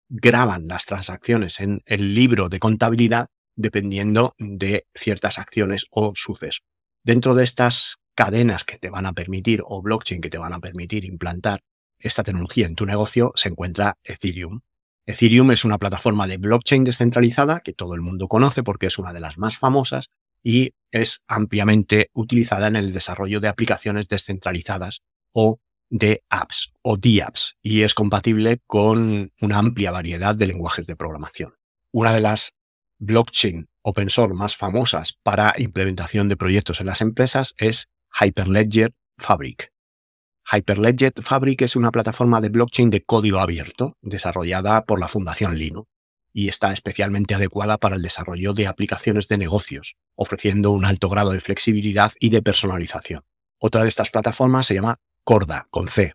graban 0.09 0.67
las 0.67 0.85
transacciones 0.85 1.59
en 1.59 1.81
el 1.85 2.13
libro 2.13 2.49
de 2.49 2.59
contabilidad 2.59 3.27
dependiendo 3.55 4.35
de 4.37 4.85
ciertas 4.93 5.39
acciones 5.39 5.85
o 5.89 6.13
sucesos. 6.15 6.63
Dentro 7.03 7.35
de 7.35 7.43
estas 7.43 7.97
cadenas 8.15 8.63
que 8.63 8.77
te 8.77 8.89
van 8.89 9.05
a 9.05 9.13
permitir 9.13 9.61
o 9.65 9.81
blockchain 9.81 10.21
que 10.21 10.29
te 10.29 10.37
van 10.37 10.53
a 10.53 10.59
permitir 10.59 11.05
implantar 11.05 11.61
esta 12.03 12.23
tecnología 12.23 12.67
en 12.67 12.75
tu 12.75 12.85
negocio 12.85 13.31
se 13.35 13.49
encuentra 13.49 13.97
Ethereum. 14.03 14.59
Ethereum 15.05 15.51
es 15.51 15.63
una 15.63 15.77
plataforma 15.77 16.27
de 16.27 16.37
blockchain 16.37 16.83
descentralizada 16.83 17.61
que 17.61 17.73
todo 17.73 17.95
el 17.95 18.01
mundo 18.01 18.27
conoce 18.27 18.61
porque 18.61 18.87
es 18.87 18.97
una 18.99 19.13
de 19.13 19.21
las 19.21 19.37
más 19.37 19.57
famosas 19.57 20.09
y 20.43 20.73
es 20.91 21.23
ampliamente 21.27 22.09
utilizada 22.13 22.67
en 22.67 22.75
el 22.75 22.91
desarrollo 22.93 23.39
de 23.39 23.47
aplicaciones 23.47 24.09
descentralizadas 24.09 25.01
o 25.31 25.59
de 25.89 26.23
apps 26.29 26.73
o 26.81 26.97
DApps 26.97 27.55
y 27.61 27.83
es 27.83 27.93
compatible 27.93 28.59
con 28.67 29.31
una 29.39 29.57
amplia 29.59 29.91
variedad 29.91 30.35
de 30.35 30.47
lenguajes 30.47 30.87
de 30.87 30.97
programación. 30.97 31.53
Una 31.91 32.13
de 32.13 32.19
las 32.19 32.53
blockchain 32.99 33.69
open 33.81 34.09
source 34.09 34.33
más 34.33 34.57
famosas 34.57 35.13
para 35.23 35.53
implementación 35.57 36.27
de 36.27 36.37
proyectos 36.37 36.81
en 36.81 36.87
las 36.87 37.01
empresas 37.01 37.53
es 37.57 37.89
Hyperledger 38.19 38.93
Fabric. 39.17 39.71
Hyperledger 40.51 41.13
Fabric 41.23 41.63
es 41.63 41.75
una 41.75 41.89
plataforma 41.89 42.41
de 42.41 42.49
blockchain 42.49 42.91
de 42.91 43.03
código 43.03 43.39
abierto 43.39 43.97
desarrollada 44.01 44.85
por 44.85 44.99
la 44.99 45.07
Fundación 45.07 45.57
Linux 45.57 45.89
y 46.31 46.47
está 46.47 46.73
especialmente 46.73 47.33
adecuada 47.33 47.79
para 47.79 47.95
el 47.95 48.03
desarrollo 48.03 48.53
de 48.53 48.67
aplicaciones 48.67 49.27
de 49.27 49.39
negocios, 49.39 49.95
ofreciendo 50.15 50.69
un 50.69 50.85
alto 50.85 51.09
grado 51.09 51.31
de 51.31 51.39
flexibilidad 51.39 52.11
y 52.19 52.29
de 52.29 52.43
personalización. 52.43 53.23
Otra 53.57 53.81
de 53.81 53.89
estas 53.89 54.11
plataformas 54.11 54.67
se 54.67 54.75
llama 54.75 54.99
Corda, 55.23 55.67
con 55.71 55.87
C, 55.87 56.13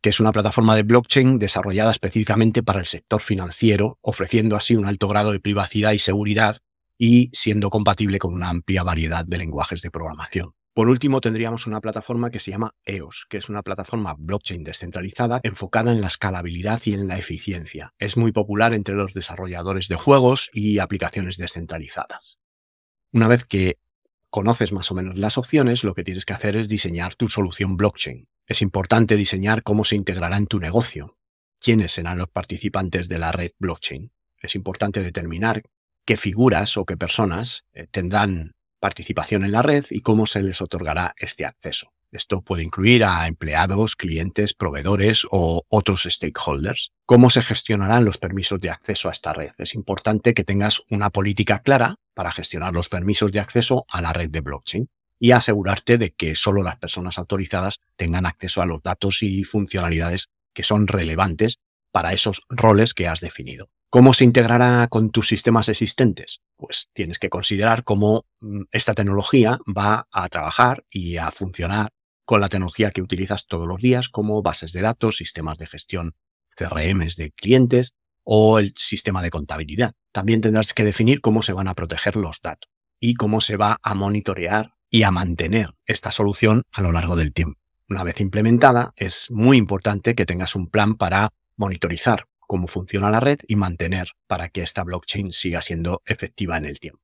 que 0.00 0.10
es 0.10 0.18
una 0.18 0.32
plataforma 0.32 0.74
de 0.74 0.82
blockchain 0.82 1.38
desarrollada 1.38 1.92
específicamente 1.92 2.64
para 2.64 2.80
el 2.80 2.86
sector 2.86 3.20
financiero, 3.20 3.98
ofreciendo 4.00 4.56
así 4.56 4.74
un 4.74 4.86
alto 4.86 5.06
grado 5.06 5.30
de 5.30 5.38
privacidad 5.38 5.92
y 5.92 6.00
seguridad 6.00 6.56
y 6.98 7.30
siendo 7.32 7.70
compatible 7.70 8.18
con 8.18 8.34
una 8.34 8.48
amplia 8.48 8.82
variedad 8.82 9.24
de 9.24 9.38
lenguajes 9.38 9.82
de 9.82 9.92
programación. 9.92 10.57
Por 10.78 10.90
último, 10.90 11.20
tendríamos 11.20 11.66
una 11.66 11.80
plataforma 11.80 12.30
que 12.30 12.38
se 12.38 12.52
llama 12.52 12.72
EOS, 12.84 13.26
que 13.28 13.38
es 13.38 13.48
una 13.48 13.64
plataforma 13.64 14.14
blockchain 14.16 14.62
descentralizada 14.62 15.40
enfocada 15.42 15.90
en 15.90 16.00
la 16.00 16.06
escalabilidad 16.06 16.80
y 16.84 16.92
en 16.92 17.08
la 17.08 17.18
eficiencia. 17.18 17.94
Es 17.98 18.16
muy 18.16 18.30
popular 18.30 18.72
entre 18.72 18.94
los 18.94 19.12
desarrolladores 19.12 19.88
de 19.88 19.96
juegos 19.96 20.50
y 20.52 20.78
aplicaciones 20.78 21.36
descentralizadas. 21.36 22.38
Una 23.12 23.26
vez 23.26 23.44
que 23.44 23.80
conoces 24.30 24.70
más 24.70 24.88
o 24.92 24.94
menos 24.94 25.18
las 25.18 25.36
opciones, 25.36 25.82
lo 25.82 25.94
que 25.94 26.04
tienes 26.04 26.24
que 26.24 26.34
hacer 26.34 26.54
es 26.54 26.68
diseñar 26.68 27.16
tu 27.16 27.28
solución 27.28 27.76
blockchain. 27.76 28.28
Es 28.46 28.62
importante 28.62 29.16
diseñar 29.16 29.64
cómo 29.64 29.82
se 29.82 29.96
integrará 29.96 30.36
en 30.36 30.46
tu 30.46 30.60
negocio, 30.60 31.18
quiénes 31.58 31.90
serán 31.90 32.18
los 32.18 32.28
participantes 32.28 33.08
de 33.08 33.18
la 33.18 33.32
red 33.32 33.50
blockchain. 33.58 34.12
Es 34.40 34.54
importante 34.54 35.02
determinar 35.02 35.64
qué 36.04 36.16
figuras 36.16 36.76
o 36.76 36.84
qué 36.84 36.96
personas 36.96 37.64
eh, 37.72 37.88
tendrán 37.90 38.54
participación 38.80 39.44
en 39.44 39.52
la 39.52 39.62
red 39.62 39.84
y 39.90 40.00
cómo 40.00 40.26
se 40.26 40.42
les 40.42 40.60
otorgará 40.60 41.14
este 41.18 41.44
acceso. 41.44 41.92
Esto 42.10 42.40
puede 42.40 42.62
incluir 42.62 43.04
a 43.04 43.26
empleados, 43.26 43.94
clientes, 43.94 44.54
proveedores 44.54 45.26
o 45.30 45.64
otros 45.68 46.04
stakeholders. 46.04 46.92
¿Cómo 47.04 47.28
se 47.28 47.42
gestionarán 47.42 48.06
los 48.06 48.16
permisos 48.16 48.60
de 48.60 48.70
acceso 48.70 49.08
a 49.08 49.12
esta 49.12 49.34
red? 49.34 49.52
Es 49.58 49.74
importante 49.74 50.32
que 50.32 50.44
tengas 50.44 50.82
una 50.90 51.10
política 51.10 51.58
clara 51.58 51.96
para 52.14 52.32
gestionar 52.32 52.72
los 52.72 52.88
permisos 52.88 53.30
de 53.30 53.40
acceso 53.40 53.84
a 53.88 54.00
la 54.00 54.14
red 54.14 54.30
de 54.30 54.40
blockchain 54.40 54.88
y 55.18 55.32
asegurarte 55.32 55.98
de 55.98 56.14
que 56.14 56.34
solo 56.34 56.62
las 56.62 56.76
personas 56.76 57.18
autorizadas 57.18 57.80
tengan 57.96 58.24
acceso 58.24 58.62
a 58.62 58.66
los 58.66 58.82
datos 58.82 59.22
y 59.22 59.44
funcionalidades 59.44 60.28
que 60.54 60.62
son 60.62 60.86
relevantes 60.86 61.58
para 61.92 62.12
esos 62.12 62.42
roles 62.48 62.94
que 62.94 63.06
has 63.06 63.20
definido. 63.20 63.68
¿Cómo 63.90 64.12
se 64.12 64.24
integrará 64.24 64.86
con 64.88 65.08
tus 65.08 65.28
sistemas 65.28 65.70
existentes? 65.70 66.42
Pues 66.58 66.90
tienes 66.92 67.18
que 67.18 67.30
considerar 67.30 67.84
cómo 67.84 68.26
mm, 68.40 68.64
esta 68.70 68.92
tecnología 68.92 69.58
va 69.66 70.06
a 70.12 70.28
trabajar 70.28 70.84
y 70.90 71.16
a 71.16 71.30
funcionar 71.30 71.88
con 72.26 72.42
la 72.42 72.50
tecnología 72.50 72.90
que 72.90 73.00
utilizas 73.00 73.46
todos 73.46 73.66
los 73.66 73.80
días, 73.80 74.10
como 74.10 74.42
bases 74.42 74.74
de 74.74 74.82
datos, 74.82 75.16
sistemas 75.16 75.56
de 75.56 75.66
gestión 75.66 76.14
CRMs 76.54 77.16
de 77.16 77.30
clientes 77.30 77.94
o 78.24 78.58
el 78.58 78.74
sistema 78.76 79.22
de 79.22 79.30
contabilidad. 79.30 79.94
También 80.12 80.42
tendrás 80.42 80.74
que 80.74 80.84
definir 80.84 81.22
cómo 81.22 81.40
se 81.40 81.54
van 81.54 81.68
a 81.68 81.74
proteger 81.74 82.16
los 82.16 82.42
datos 82.42 82.70
y 83.00 83.14
cómo 83.14 83.40
se 83.40 83.56
va 83.56 83.78
a 83.82 83.94
monitorear 83.94 84.74
y 84.90 85.04
a 85.04 85.10
mantener 85.10 85.72
esta 85.86 86.12
solución 86.12 86.64
a 86.72 86.82
lo 86.82 86.92
largo 86.92 87.16
del 87.16 87.32
tiempo. 87.32 87.58
Una 87.88 88.04
vez 88.04 88.20
implementada, 88.20 88.92
es 88.96 89.30
muy 89.30 89.56
importante 89.56 90.14
que 90.14 90.26
tengas 90.26 90.54
un 90.54 90.68
plan 90.68 90.96
para 90.96 91.30
monitorizar 91.56 92.26
cómo 92.48 92.66
funciona 92.66 93.10
la 93.10 93.20
red 93.20 93.38
y 93.46 93.54
mantener 93.54 94.08
para 94.26 94.48
que 94.48 94.62
esta 94.62 94.82
blockchain 94.82 95.32
siga 95.32 95.62
siendo 95.62 96.02
efectiva 96.06 96.56
en 96.56 96.64
el 96.64 96.80
tiempo. 96.80 97.00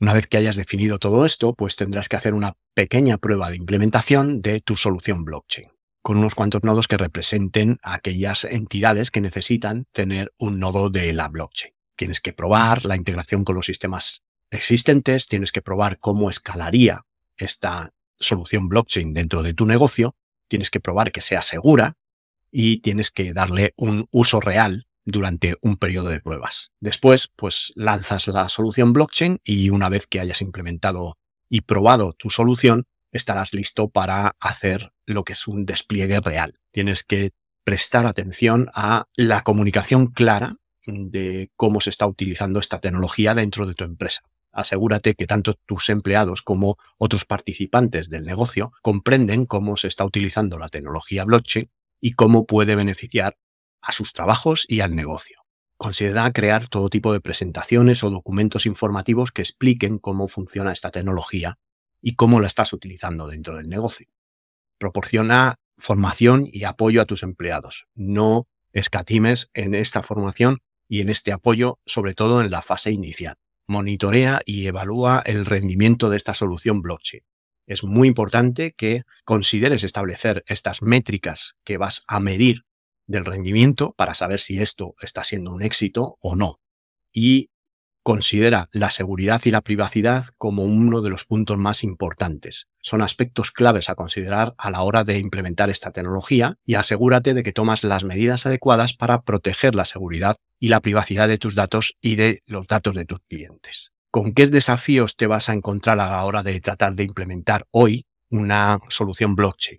Una 0.00 0.14
vez 0.14 0.26
que 0.26 0.38
hayas 0.38 0.56
definido 0.56 0.98
todo 0.98 1.26
esto, 1.26 1.54
pues 1.54 1.76
tendrás 1.76 2.08
que 2.08 2.16
hacer 2.16 2.34
una 2.34 2.56
pequeña 2.74 3.18
prueba 3.18 3.50
de 3.50 3.56
implementación 3.56 4.40
de 4.42 4.60
tu 4.60 4.76
solución 4.76 5.24
blockchain, 5.24 5.70
con 6.02 6.16
unos 6.16 6.34
cuantos 6.34 6.62
nodos 6.62 6.88
que 6.88 6.96
representen 6.96 7.78
a 7.82 7.94
aquellas 7.94 8.44
entidades 8.44 9.10
que 9.10 9.20
necesitan 9.20 9.86
tener 9.92 10.32
un 10.38 10.58
nodo 10.58 10.88
de 10.88 11.12
la 11.12 11.28
blockchain. 11.28 11.74
Tienes 11.96 12.20
que 12.20 12.32
probar 12.32 12.84
la 12.84 12.96
integración 12.96 13.44
con 13.44 13.56
los 13.56 13.66
sistemas 13.66 14.22
existentes, 14.50 15.26
tienes 15.26 15.52
que 15.52 15.62
probar 15.62 15.98
cómo 15.98 16.30
escalaría 16.30 17.02
esta 17.36 17.92
solución 18.16 18.68
blockchain 18.68 19.12
dentro 19.12 19.42
de 19.42 19.52
tu 19.52 19.66
negocio, 19.66 20.16
tienes 20.48 20.70
que 20.70 20.80
probar 20.80 21.12
que 21.12 21.20
sea 21.20 21.42
segura, 21.42 21.96
y 22.50 22.80
tienes 22.80 23.10
que 23.10 23.32
darle 23.32 23.74
un 23.76 24.08
uso 24.10 24.40
real 24.40 24.86
durante 25.04 25.56
un 25.62 25.76
periodo 25.76 26.10
de 26.10 26.20
pruebas. 26.20 26.72
Después, 26.80 27.28
pues 27.34 27.72
lanzas 27.76 28.28
la 28.28 28.48
solución 28.48 28.92
blockchain 28.92 29.40
y 29.42 29.70
una 29.70 29.88
vez 29.88 30.06
que 30.06 30.20
hayas 30.20 30.42
implementado 30.42 31.16
y 31.48 31.62
probado 31.62 32.12
tu 32.12 32.28
solución, 32.28 32.84
estarás 33.10 33.54
listo 33.54 33.88
para 33.88 34.36
hacer 34.38 34.92
lo 35.06 35.24
que 35.24 35.32
es 35.32 35.48
un 35.48 35.64
despliegue 35.64 36.20
real. 36.20 36.58
Tienes 36.72 37.04
que 37.04 37.30
prestar 37.64 38.06
atención 38.06 38.68
a 38.74 39.06
la 39.16 39.42
comunicación 39.42 40.08
clara 40.08 40.56
de 40.86 41.50
cómo 41.56 41.80
se 41.80 41.90
está 41.90 42.06
utilizando 42.06 42.60
esta 42.60 42.78
tecnología 42.78 43.34
dentro 43.34 43.66
de 43.66 43.74
tu 43.74 43.84
empresa. 43.84 44.22
Asegúrate 44.52 45.14
que 45.14 45.26
tanto 45.26 45.54
tus 45.66 45.88
empleados 45.88 46.42
como 46.42 46.76
otros 46.96 47.24
participantes 47.24 48.08
del 48.08 48.24
negocio 48.24 48.72
comprenden 48.82 49.46
cómo 49.46 49.76
se 49.76 49.88
está 49.88 50.04
utilizando 50.04 50.58
la 50.58 50.68
tecnología 50.68 51.24
blockchain 51.24 51.70
y 52.00 52.12
cómo 52.12 52.46
puede 52.46 52.76
beneficiar 52.76 53.36
a 53.82 53.92
sus 53.92 54.12
trabajos 54.12 54.64
y 54.68 54.80
al 54.80 54.94
negocio. 54.94 55.42
Considera 55.76 56.32
crear 56.32 56.68
todo 56.68 56.90
tipo 56.90 57.12
de 57.12 57.20
presentaciones 57.20 58.02
o 58.02 58.10
documentos 58.10 58.66
informativos 58.66 59.30
que 59.30 59.42
expliquen 59.42 59.98
cómo 59.98 60.26
funciona 60.26 60.72
esta 60.72 60.90
tecnología 60.90 61.58
y 62.00 62.16
cómo 62.16 62.40
la 62.40 62.48
estás 62.48 62.72
utilizando 62.72 63.28
dentro 63.28 63.56
del 63.56 63.68
negocio. 63.68 64.08
Proporciona 64.78 65.56
formación 65.76 66.48
y 66.50 66.64
apoyo 66.64 67.00
a 67.00 67.04
tus 67.04 67.22
empleados. 67.22 67.86
No 67.94 68.48
escatimes 68.72 69.50
en 69.54 69.74
esta 69.74 70.02
formación 70.02 70.58
y 70.88 71.00
en 71.00 71.10
este 71.10 71.32
apoyo, 71.32 71.78
sobre 71.86 72.14
todo 72.14 72.40
en 72.40 72.50
la 72.50 72.62
fase 72.62 72.90
inicial. 72.90 73.36
Monitorea 73.68 74.40
y 74.44 74.66
evalúa 74.66 75.22
el 75.24 75.46
rendimiento 75.46 76.10
de 76.10 76.16
esta 76.16 76.34
solución 76.34 76.80
blockchain 76.82 77.22
es 77.68 77.84
muy 77.84 78.08
importante 78.08 78.72
que 78.72 79.02
consideres 79.24 79.84
establecer 79.84 80.42
estas 80.46 80.82
métricas 80.82 81.54
que 81.64 81.76
vas 81.76 82.02
a 82.08 82.18
medir 82.18 82.64
del 83.06 83.24
rendimiento 83.24 83.94
para 83.96 84.14
saber 84.14 84.40
si 84.40 84.60
esto 84.60 84.94
está 85.00 85.22
siendo 85.22 85.52
un 85.52 85.62
éxito 85.62 86.16
o 86.20 86.34
no. 86.34 86.60
Y 87.12 87.50
considera 88.02 88.70
la 88.72 88.88
seguridad 88.88 89.42
y 89.44 89.50
la 89.50 89.60
privacidad 89.60 90.28
como 90.38 90.64
uno 90.64 91.02
de 91.02 91.10
los 91.10 91.26
puntos 91.26 91.58
más 91.58 91.84
importantes. 91.84 92.66
Son 92.80 93.02
aspectos 93.02 93.50
claves 93.50 93.90
a 93.90 93.96
considerar 93.96 94.54
a 94.56 94.70
la 94.70 94.80
hora 94.80 95.04
de 95.04 95.18
implementar 95.18 95.68
esta 95.68 95.90
tecnología 95.90 96.56
y 96.64 96.74
asegúrate 96.74 97.34
de 97.34 97.42
que 97.42 97.52
tomas 97.52 97.84
las 97.84 98.04
medidas 98.04 98.46
adecuadas 98.46 98.94
para 98.94 99.22
proteger 99.22 99.74
la 99.74 99.84
seguridad 99.84 100.36
y 100.58 100.68
la 100.68 100.80
privacidad 100.80 101.28
de 101.28 101.36
tus 101.36 101.54
datos 101.54 101.98
y 102.00 102.16
de 102.16 102.40
los 102.46 102.66
datos 102.66 102.94
de 102.94 103.04
tus 103.04 103.20
clientes. 103.28 103.92
¿Con 104.18 104.34
qué 104.34 104.48
desafíos 104.48 105.14
te 105.14 105.28
vas 105.28 105.48
a 105.48 105.52
encontrar 105.52 106.00
a 106.00 106.10
la 106.10 106.24
hora 106.24 106.42
de 106.42 106.60
tratar 106.60 106.96
de 106.96 107.04
implementar 107.04 107.68
hoy 107.70 108.04
una 108.30 108.80
solución 108.88 109.36
blockchain? 109.36 109.78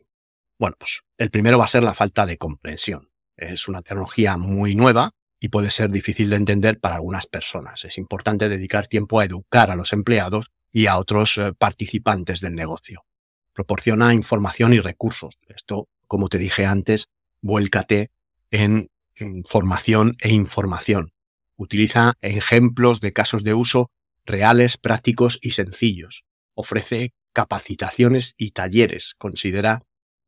Bueno, 0.57 0.77
pues 0.79 1.01
el 1.17 1.29
primero 1.29 1.57
va 1.57 1.65
a 1.65 1.67
ser 1.67 1.83
la 1.83 1.93
falta 1.93 2.25
de 2.25 2.37
comprensión. 2.37 3.09
Es 3.35 3.67
una 3.67 3.81
tecnología 3.81 4.37
muy 4.37 4.75
nueva 4.75 5.11
y 5.41 5.49
puede 5.49 5.71
ser 5.71 5.89
difícil 5.89 6.29
de 6.29 6.37
entender 6.37 6.79
para 6.79 6.95
algunas 6.95 7.25
personas. 7.25 7.83
Es 7.83 7.97
importante 7.97 8.47
dedicar 8.47 8.87
tiempo 8.87 9.19
a 9.19 9.25
educar 9.25 9.71
a 9.71 9.75
los 9.75 9.91
empleados 9.91 10.51
y 10.71 10.87
a 10.87 10.99
otros 10.99 11.37
eh, 11.37 11.51
participantes 11.51 12.39
del 12.39 12.55
negocio. 12.55 13.03
Proporciona 13.51 14.13
información 14.13 14.73
y 14.73 14.79
recursos. 14.79 15.37
Esto, 15.49 15.89
como 16.07 16.29
te 16.29 16.37
dije 16.37 16.65
antes, 16.65 17.09
vuélcate 17.41 18.09
en, 18.51 18.89
en 19.15 19.43
formación 19.43 20.15
e 20.21 20.29
información. 20.29 21.09
Utiliza 21.57 22.13
ejemplos 22.21 23.01
de 23.01 23.11
casos 23.11 23.43
de 23.43 23.53
uso 23.53 23.91
reales, 24.29 24.77
prácticos 24.77 25.39
y 25.41 25.51
sencillos. 25.51 26.23
Ofrece 26.53 27.13
capacitaciones 27.33 28.35
y 28.37 28.51
talleres. 28.51 29.15
Considera 29.17 29.83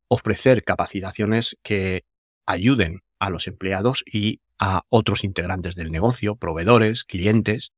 ofrecer 0.09 0.63
capacitaciones 0.63 1.57
que 1.63 2.03
ayuden 2.45 3.01
a 3.19 3.29
los 3.29 3.47
empleados 3.47 4.03
y 4.05 4.41
a 4.59 4.83
otros 4.89 5.23
integrantes 5.23 5.75
del 5.75 5.91
negocio, 5.91 6.35
proveedores, 6.35 7.03
clientes, 7.03 7.71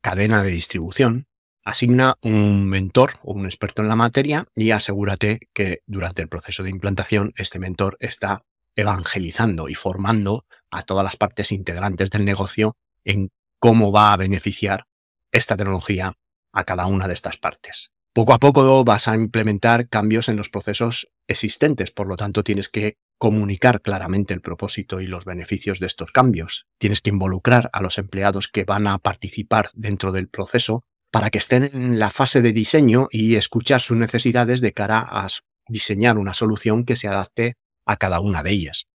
cadena 0.00 0.42
de 0.42 0.50
distribución. 0.50 1.26
Asigna 1.64 2.14
un 2.22 2.68
mentor 2.68 3.14
o 3.22 3.32
un 3.32 3.46
experto 3.46 3.82
en 3.82 3.88
la 3.88 3.96
materia 3.96 4.46
y 4.54 4.70
asegúrate 4.70 5.40
que 5.52 5.80
durante 5.86 6.22
el 6.22 6.28
proceso 6.28 6.62
de 6.62 6.70
implantación 6.70 7.32
este 7.36 7.58
mentor 7.58 7.96
está 8.00 8.44
evangelizando 8.76 9.68
y 9.68 9.74
formando 9.74 10.44
a 10.70 10.82
todas 10.82 11.04
las 11.04 11.16
partes 11.16 11.50
integrantes 11.50 12.10
del 12.10 12.24
negocio 12.24 12.76
en 13.04 13.30
cómo 13.58 13.90
va 13.90 14.12
a 14.12 14.16
beneficiar 14.16 14.86
esta 15.32 15.56
tecnología 15.56 16.14
a 16.52 16.64
cada 16.64 16.86
una 16.86 17.08
de 17.08 17.14
estas 17.14 17.36
partes. 17.36 17.90
Poco 18.16 18.32
a 18.32 18.38
poco 18.38 18.82
vas 18.82 19.08
a 19.08 19.14
implementar 19.14 19.90
cambios 19.90 20.30
en 20.30 20.36
los 20.36 20.48
procesos 20.48 21.08
existentes, 21.28 21.90
por 21.90 22.06
lo 22.06 22.16
tanto 22.16 22.44
tienes 22.44 22.70
que 22.70 22.96
comunicar 23.18 23.82
claramente 23.82 24.32
el 24.32 24.40
propósito 24.40 25.02
y 25.02 25.06
los 25.06 25.26
beneficios 25.26 25.80
de 25.80 25.86
estos 25.86 26.12
cambios. 26.12 26.66
Tienes 26.78 27.02
que 27.02 27.10
involucrar 27.10 27.68
a 27.74 27.82
los 27.82 27.98
empleados 27.98 28.48
que 28.48 28.64
van 28.64 28.86
a 28.86 28.98
participar 28.98 29.68
dentro 29.74 30.12
del 30.12 30.28
proceso 30.28 30.82
para 31.10 31.30
que 31.30 31.38
estén 31.38 31.64
en 31.64 31.98
la 31.98 32.10
fase 32.10 32.42
de 32.42 32.52
diseño 32.52 33.08
y 33.10 33.36
escuchar 33.36 33.80
sus 33.80 33.96
necesidades 33.96 34.60
de 34.60 34.72
cara 34.72 35.06
a 35.06 35.28
diseñar 35.68 36.18
una 36.18 36.34
solución 36.34 36.84
que 36.84 36.96
se 36.96 37.08
adapte 37.08 37.54
a 37.84 37.96
cada 37.96 38.20
una 38.20 38.42
de 38.42 38.50
ellas. 38.50 38.86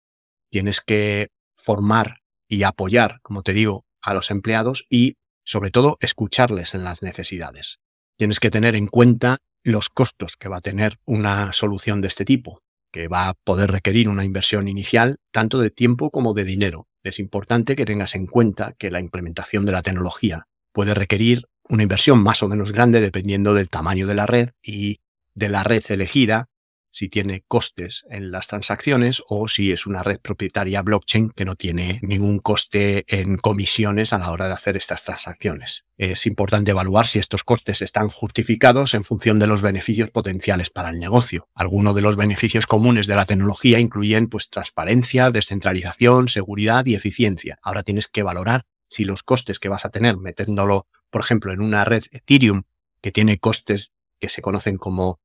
Tienes 0.50 0.82
que 0.82 1.30
formar 1.58 2.22
y 2.48 2.64
apoyar, 2.64 3.20
como 3.22 3.44
te 3.44 3.54
digo, 3.54 3.86
a 4.02 4.14
los 4.14 4.32
empleados 4.32 4.86
y 4.90 5.16
sobre 5.52 5.70
todo 5.70 5.98
escucharles 6.00 6.76
en 6.76 6.86
las 6.86 7.02
necesidades. 7.04 7.80
Tienes 8.18 8.40
que 8.40 8.50
tener 8.50 8.74
en 8.78 8.88
cuenta 8.88 9.40
los 9.66 9.90
costos 9.90 10.38
que 10.38 10.48
va 10.48 10.58
a 10.58 10.62
tener 10.62 10.98
una 11.06 11.52
solución 11.52 12.00
de 12.00 12.08
este 12.08 12.24
tipo 12.24 12.62
que 12.94 13.10
va 13.10 13.28
a 13.28 13.34
poder 13.34 13.70
requerir 13.72 14.08
una 14.08 14.24
inversión 14.24 14.70
inicial 14.70 15.18
tanto 15.32 15.60
de 15.60 15.70
tiempo 15.70 16.10
como 16.10 16.34
de 16.34 16.46
dinero. 16.46 16.88
Es 17.04 17.20
importante 17.20 17.76
que 17.76 17.86
tengas 17.86 18.16
en 18.16 18.28
cuenta 18.28 18.74
que 18.78 18.92
la 18.92 19.02
implementación 19.02 19.66
de 19.66 19.74
la 19.74 19.82
tecnología 19.82 20.48
puede 20.74 20.94
requerir 20.94 21.48
una 21.68 21.84
inversión 21.84 22.24
más 22.24 22.44
o 22.44 22.48
menos 22.48 22.72
grande 22.72 23.02
dependiendo 23.02 23.54
del 23.54 23.70
tamaño 23.70 24.08
de 24.08 24.16
la 24.16 24.28
red 24.28 24.52
y 24.64 25.00
de 25.36 25.50
la 25.50 25.64
red 25.64 25.84
elegida 25.90 26.48
si 26.92 27.10
tiene 27.10 27.44
costes 27.48 28.06
en 28.10 28.32
las 28.32 28.48
transacciones 28.48 29.24
o 29.28 29.48
si 29.48 29.72
es 29.72 29.88
una 29.88 30.04
red 30.04 30.20
propietaria 30.20 30.82
blockchain 30.82 31.32
que 31.32 31.46
no 31.46 31.56
tiene 31.56 32.00
ningún 32.04 32.40
coste 32.40 33.06
en 33.08 33.38
comisiones 33.38 34.14
a 34.14 34.20
la 34.20 34.30
hora 34.32 34.48
de 34.48 34.54
hacer 34.54 34.78
estas 34.78 35.04
transacciones. 35.04 35.86
Es 35.98 36.26
importante 36.26 36.72
evaluar 36.72 37.08
si 37.08 37.20
estos 37.20 37.44
costes 37.44 37.82
están 37.82 38.10
justificados 38.10 38.94
en 38.94 39.04
función 39.04 39.40
de 39.40 39.48
los 39.48 39.62
beneficios 39.62 40.12
potenciales 40.12 40.70
para 40.70 40.90
el 40.90 41.00
negocio. 41.00 41.48
Algunos 41.56 41.96
de 41.96 42.02
los 42.02 42.18
beneficios 42.18 42.68
comunes 42.68 43.08
de 43.08 43.16
la 43.16 43.26
tecnología 43.26 43.80
incluyen 43.80 44.28
pues 44.28 44.50
transparencia, 44.50 45.32
descentralización, 45.32 46.28
seguridad 46.28 46.86
y 46.86 46.96
eficiencia. 46.96 47.58
Ahora 47.62 47.84
tienes 47.84 48.10
que 48.10 48.24
valorar 48.24 48.66
si 48.88 49.06
los 49.06 49.24
costes 49.24 49.60
que 49.60 49.70
vas 49.70 49.86
a 49.86 49.90
tener 49.90 50.18
metiéndolo, 50.18 50.88
por 51.10 51.22
ejemplo, 51.22 51.54
en 51.54 51.62
una 51.62 51.86
red 51.86 52.04
Ethereum 52.12 52.64
que 53.02 53.14
tiene 53.14 53.40
costes 53.40 53.94
que 54.20 54.28
se 54.28 54.42
conocen 54.42 54.78
como 54.78 55.21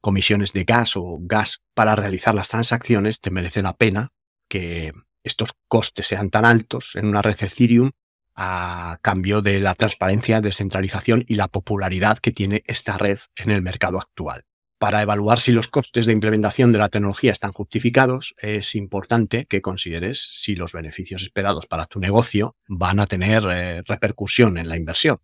comisiones 0.00 0.52
de 0.52 0.64
gas 0.64 0.96
o 0.96 1.18
gas 1.20 1.62
para 1.74 1.96
realizar 1.96 2.34
las 2.34 2.48
transacciones, 2.48 3.20
te 3.20 3.30
merece 3.30 3.62
la 3.62 3.76
pena 3.76 4.10
que 4.48 4.92
estos 5.22 5.50
costes 5.68 6.06
sean 6.06 6.30
tan 6.30 6.44
altos 6.44 6.92
en 6.96 7.06
una 7.06 7.22
red 7.22 7.36
Ethereum 7.40 7.90
a 8.34 8.98
cambio 9.02 9.42
de 9.42 9.60
la 9.60 9.74
transparencia, 9.74 10.40
descentralización 10.40 11.24
y 11.28 11.34
la 11.34 11.48
popularidad 11.48 12.18
que 12.18 12.32
tiene 12.32 12.62
esta 12.66 12.96
red 12.96 13.18
en 13.36 13.50
el 13.50 13.62
mercado 13.62 13.98
actual. 13.98 14.44
Para 14.78 15.02
evaluar 15.02 15.40
si 15.40 15.52
los 15.52 15.68
costes 15.68 16.06
de 16.06 16.14
implementación 16.14 16.72
de 16.72 16.78
la 16.78 16.88
tecnología 16.88 17.32
están 17.32 17.52
justificados, 17.52 18.34
es 18.38 18.74
importante 18.74 19.44
que 19.44 19.60
consideres 19.60 20.26
si 20.40 20.56
los 20.56 20.72
beneficios 20.72 21.22
esperados 21.22 21.66
para 21.66 21.84
tu 21.84 22.00
negocio 22.00 22.56
van 22.66 22.98
a 22.98 23.06
tener 23.06 23.42
eh, 23.50 23.82
repercusión 23.84 24.56
en 24.56 24.70
la 24.70 24.78
inversión. 24.78 25.18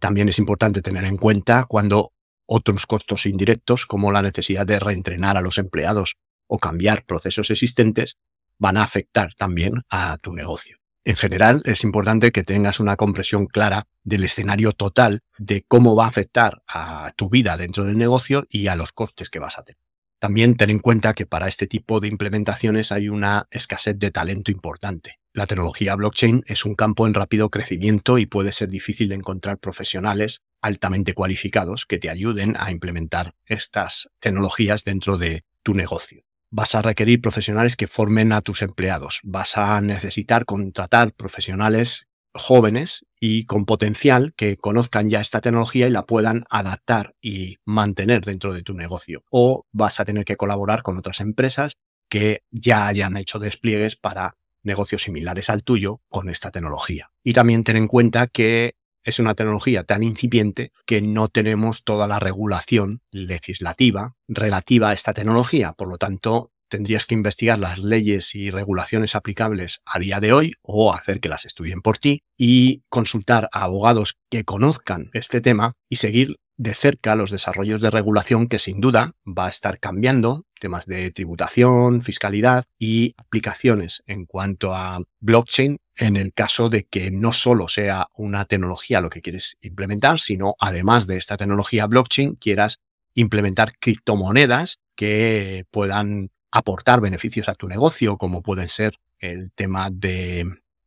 También 0.00 0.28
es 0.28 0.40
importante 0.40 0.82
tener 0.82 1.04
en 1.04 1.18
cuenta 1.18 1.66
cuando 1.68 2.14
otros 2.46 2.86
costos 2.86 3.26
indirectos, 3.26 3.86
como 3.86 4.12
la 4.12 4.22
necesidad 4.22 4.66
de 4.66 4.78
reentrenar 4.78 5.36
a 5.36 5.40
los 5.40 5.58
empleados 5.58 6.16
o 6.46 6.58
cambiar 6.58 7.04
procesos 7.04 7.50
existentes, 7.50 8.16
van 8.58 8.76
a 8.76 8.82
afectar 8.82 9.34
también 9.34 9.82
a 9.90 10.16
tu 10.18 10.32
negocio. 10.32 10.78
En 11.04 11.14
general, 11.14 11.62
es 11.66 11.84
importante 11.84 12.32
que 12.32 12.42
tengas 12.42 12.80
una 12.80 12.96
compresión 12.96 13.46
clara 13.46 13.86
del 14.02 14.24
escenario 14.24 14.72
total 14.72 15.20
de 15.38 15.64
cómo 15.68 15.94
va 15.94 16.06
a 16.06 16.08
afectar 16.08 16.62
a 16.66 17.12
tu 17.16 17.28
vida 17.28 17.56
dentro 17.56 17.84
del 17.84 17.96
negocio 17.96 18.44
y 18.48 18.66
a 18.66 18.74
los 18.74 18.90
costes 18.90 19.30
que 19.30 19.38
vas 19.38 19.58
a 19.58 19.62
tener. 19.62 19.78
También 20.18 20.56
ten 20.56 20.70
en 20.70 20.80
cuenta 20.80 21.14
que 21.14 21.26
para 21.26 21.46
este 21.46 21.66
tipo 21.66 22.00
de 22.00 22.08
implementaciones 22.08 22.90
hay 22.90 23.08
una 23.08 23.46
escasez 23.50 23.98
de 23.98 24.10
talento 24.10 24.50
importante. 24.50 25.20
La 25.36 25.46
tecnología 25.46 25.94
blockchain 25.96 26.44
es 26.46 26.64
un 26.64 26.74
campo 26.74 27.06
en 27.06 27.12
rápido 27.12 27.50
crecimiento 27.50 28.16
y 28.16 28.24
puede 28.24 28.52
ser 28.52 28.70
difícil 28.70 29.10
de 29.10 29.16
encontrar 29.16 29.58
profesionales 29.58 30.40
altamente 30.62 31.12
cualificados 31.12 31.84
que 31.84 31.98
te 31.98 32.08
ayuden 32.08 32.56
a 32.58 32.70
implementar 32.70 33.34
estas 33.44 34.08
tecnologías 34.18 34.84
dentro 34.84 35.18
de 35.18 35.44
tu 35.62 35.74
negocio. 35.74 36.22
Vas 36.50 36.74
a 36.74 36.80
requerir 36.80 37.20
profesionales 37.20 37.76
que 37.76 37.86
formen 37.86 38.32
a 38.32 38.40
tus 38.40 38.62
empleados. 38.62 39.20
Vas 39.24 39.58
a 39.58 39.78
necesitar 39.82 40.46
contratar 40.46 41.12
profesionales 41.12 42.06
jóvenes 42.32 43.04
y 43.20 43.44
con 43.44 43.66
potencial 43.66 44.32
que 44.38 44.56
conozcan 44.56 45.10
ya 45.10 45.20
esta 45.20 45.42
tecnología 45.42 45.86
y 45.86 45.90
la 45.90 46.06
puedan 46.06 46.44
adaptar 46.48 47.14
y 47.20 47.58
mantener 47.66 48.24
dentro 48.24 48.54
de 48.54 48.62
tu 48.62 48.72
negocio. 48.72 49.22
O 49.30 49.66
vas 49.70 50.00
a 50.00 50.06
tener 50.06 50.24
que 50.24 50.36
colaborar 50.36 50.82
con 50.82 50.96
otras 50.96 51.20
empresas 51.20 51.74
que 52.08 52.40
ya 52.50 52.86
hayan 52.86 53.18
hecho 53.18 53.38
despliegues 53.38 53.96
para 53.96 54.38
negocios 54.66 55.02
similares 55.02 55.48
al 55.48 55.62
tuyo 55.62 56.00
con 56.08 56.28
esta 56.28 56.50
tecnología. 56.50 57.10
Y 57.24 57.32
también 57.32 57.64
ten 57.64 57.76
en 57.76 57.88
cuenta 57.88 58.26
que 58.26 58.74
es 59.04 59.20
una 59.20 59.34
tecnología 59.34 59.84
tan 59.84 60.02
incipiente 60.02 60.72
que 60.84 61.00
no 61.00 61.28
tenemos 61.28 61.84
toda 61.84 62.08
la 62.08 62.18
regulación 62.18 63.02
legislativa 63.10 64.16
relativa 64.26 64.90
a 64.90 64.92
esta 64.92 65.14
tecnología. 65.14 65.72
Por 65.74 65.88
lo 65.88 65.96
tanto, 65.96 66.50
tendrías 66.68 67.06
que 67.06 67.14
investigar 67.14 67.58
las 67.58 67.78
leyes 67.78 68.34
y 68.34 68.50
regulaciones 68.50 69.14
aplicables 69.14 69.82
a 69.86 70.00
día 70.00 70.18
de 70.18 70.32
hoy 70.32 70.54
o 70.62 70.92
hacer 70.92 71.20
que 71.20 71.28
las 71.28 71.44
estudien 71.44 71.82
por 71.82 71.98
ti 71.98 72.24
y 72.36 72.82
consultar 72.88 73.48
a 73.52 73.62
abogados 73.62 74.16
que 74.28 74.44
conozcan 74.44 75.10
este 75.12 75.40
tema 75.40 75.74
y 75.88 75.96
seguir 75.96 76.36
de 76.56 76.74
cerca 76.74 77.14
los 77.14 77.30
desarrollos 77.30 77.80
de 77.80 77.90
regulación 77.90 78.48
que 78.48 78.58
sin 78.58 78.80
duda 78.80 79.12
va 79.26 79.46
a 79.46 79.50
estar 79.50 79.78
cambiando, 79.78 80.46
temas 80.58 80.86
de 80.86 81.10
tributación, 81.10 82.00
fiscalidad 82.00 82.64
y 82.78 83.14
aplicaciones 83.18 84.02
en 84.06 84.24
cuanto 84.24 84.74
a 84.74 85.00
blockchain 85.20 85.78
en 85.96 86.16
el 86.16 86.32
caso 86.32 86.68
de 86.68 86.86
que 86.86 87.10
no 87.10 87.32
solo 87.32 87.68
sea 87.68 88.08
una 88.14 88.44
tecnología 88.44 89.00
lo 89.00 89.10
que 89.10 89.22
quieres 89.22 89.56
implementar, 89.60 90.20
sino 90.20 90.54
además 90.58 91.06
de 91.06 91.16
esta 91.16 91.36
tecnología 91.36 91.86
blockchain 91.86 92.36
quieras 92.36 92.80
implementar 93.14 93.72
criptomonedas 93.78 94.78
que 94.94 95.64
puedan 95.70 96.30
aportar 96.50 97.00
beneficios 97.00 97.48
a 97.48 97.54
tu 97.54 97.68
negocio, 97.68 98.16
como 98.16 98.42
pueden 98.42 98.68
ser 98.68 98.98
el 99.18 99.52
tema 99.52 99.90
de 99.90 100.46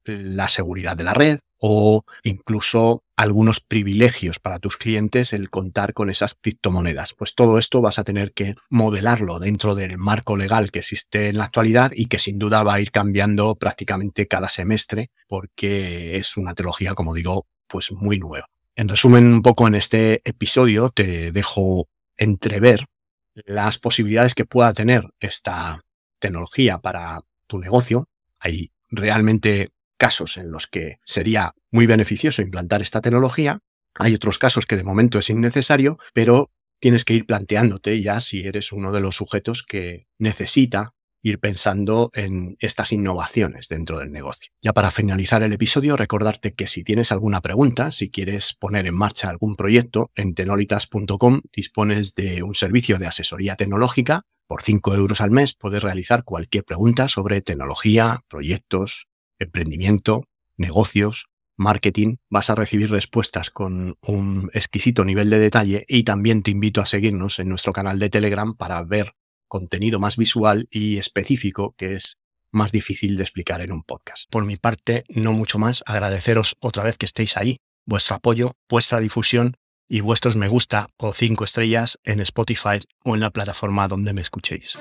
la 0.09 0.49
seguridad 0.49 0.97
de 0.97 1.03
la 1.03 1.13
red 1.13 1.39
o 1.57 2.03
incluso 2.23 3.03
algunos 3.15 3.59
privilegios 3.59 4.39
para 4.39 4.59
tus 4.59 4.77
clientes 4.77 5.33
el 5.33 5.49
contar 5.49 5.93
con 5.93 6.09
esas 6.09 6.35
criptomonedas. 6.35 7.13
Pues 7.13 7.35
todo 7.35 7.59
esto 7.59 7.81
vas 7.81 7.99
a 7.99 8.03
tener 8.03 8.31
que 8.31 8.55
modelarlo 8.69 9.39
dentro 9.39 9.75
del 9.75 9.97
marco 9.97 10.37
legal 10.37 10.71
que 10.71 10.79
existe 10.79 11.27
en 11.27 11.37
la 11.37 11.45
actualidad 11.45 11.91
y 11.93 12.05
que 12.05 12.17
sin 12.17 12.39
duda 12.39 12.63
va 12.63 12.75
a 12.75 12.81
ir 12.81 12.91
cambiando 12.91 13.55
prácticamente 13.55 14.27
cada 14.27 14.49
semestre 14.49 15.11
porque 15.27 16.15
es 16.17 16.37
una 16.37 16.53
tecnología, 16.53 16.93
como 16.93 17.13
digo, 17.13 17.45
pues 17.67 17.91
muy 17.91 18.19
nueva. 18.19 18.47
En 18.75 18.87
resumen, 18.87 19.33
un 19.33 19.41
poco 19.41 19.67
en 19.67 19.75
este 19.75 20.21
episodio 20.23 20.89
te 20.89 21.33
dejo 21.33 21.89
entrever 22.15 22.85
las 23.33 23.77
posibilidades 23.77 24.33
que 24.33 24.45
pueda 24.45 24.71
tener 24.73 25.03
esta 25.19 25.81
tecnología 26.19 26.77
para 26.77 27.21
tu 27.47 27.59
negocio. 27.59 28.07
Hay 28.39 28.71
realmente 28.89 29.71
casos 29.99 30.37
en 30.37 30.49
los 30.49 30.65
que 30.65 30.97
sería 31.05 31.53
muy 31.69 31.85
beneficioso 31.85 32.41
implantar 32.41 32.81
esta 32.81 33.01
tecnología. 33.01 33.59
Hay 33.95 34.15
otros 34.15 34.39
casos 34.39 34.65
que 34.65 34.77
de 34.77 34.83
momento 34.83 35.19
es 35.19 35.29
innecesario, 35.29 35.99
pero 36.13 36.49
tienes 36.79 37.05
que 37.05 37.13
ir 37.13 37.25
planteándote 37.27 38.01
ya 38.01 38.19
si 38.21 38.45
eres 38.47 38.71
uno 38.71 38.91
de 38.91 39.01
los 39.01 39.17
sujetos 39.17 39.61
que 39.61 40.07
necesita 40.17 40.93
ir 41.21 41.39
pensando 41.39 42.11
en 42.13 42.55
estas 42.59 42.93
innovaciones 42.93 43.67
dentro 43.67 43.99
del 43.99 44.11
negocio. 44.11 44.53
Ya 44.61 44.71
para 44.71 44.89
finalizar 44.89 45.43
el 45.43 45.51
episodio, 45.51 45.97
recordarte 45.97 46.53
que 46.53 46.65
si 46.65 46.85
tienes 46.85 47.11
alguna 47.11 47.41
pregunta, 47.41 47.91
si 47.91 48.09
quieres 48.09 48.53
poner 48.53 48.87
en 48.87 48.95
marcha 48.95 49.29
algún 49.29 49.57
proyecto, 49.57 50.11
en 50.15 50.33
tenolitas.com 50.33 51.41
dispones 51.53 52.13
de 52.13 52.41
un 52.41 52.55
servicio 52.55 52.99
de 52.99 53.07
asesoría 53.07 53.57
tecnológica. 53.57 54.21
Por 54.47 54.63
5 54.63 54.95
euros 54.95 55.19
al 55.21 55.31
mes 55.31 55.53
puedes 55.55 55.83
realizar 55.83 56.23
cualquier 56.23 56.63
pregunta 56.63 57.09
sobre 57.09 57.41
tecnología, 57.41 58.23
proyectos, 58.29 59.09
emprendimiento, 59.39 60.25
negocios, 60.57 61.27
marketing, 61.57 62.17
vas 62.29 62.49
a 62.49 62.55
recibir 62.55 62.89
respuestas 62.89 63.49
con 63.49 63.97
un 64.01 64.49
exquisito 64.53 65.03
nivel 65.03 65.29
de 65.29 65.39
detalle 65.39 65.85
y 65.87 66.03
también 66.03 66.41
te 66.41 66.51
invito 66.51 66.81
a 66.81 66.85
seguirnos 66.85 67.39
en 67.39 67.49
nuestro 67.49 67.73
canal 67.73 67.99
de 67.99 68.09
Telegram 68.09 68.55
para 68.55 68.81
ver 68.83 69.13
contenido 69.47 69.99
más 69.99 70.15
visual 70.15 70.67
y 70.71 70.97
específico 70.97 71.75
que 71.77 71.95
es 71.95 72.17
más 72.51 72.71
difícil 72.71 73.17
de 73.17 73.23
explicar 73.23 73.61
en 73.61 73.71
un 73.71 73.83
podcast. 73.83 74.25
Por 74.31 74.45
mi 74.45 74.55
parte, 74.55 75.03
no 75.09 75.33
mucho 75.33 75.59
más, 75.59 75.83
agradeceros 75.85 76.55
otra 76.61 76.83
vez 76.83 76.97
que 76.97 77.05
estéis 77.05 77.37
ahí, 77.37 77.57
vuestro 77.85 78.15
apoyo, 78.15 78.53
vuestra 78.69 78.99
difusión 78.99 79.57
y 79.87 80.01
vuestros 80.01 80.35
me 80.35 80.47
gusta 80.47 80.87
o 80.97 81.13
cinco 81.13 81.43
estrellas 81.43 81.99
en 82.03 82.21
Spotify 82.21 82.79
o 83.03 83.15
en 83.15 83.21
la 83.21 83.31
plataforma 83.31 83.87
donde 83.87 84.13
me 84.13 84.21
escuchéis. 84.21 84.77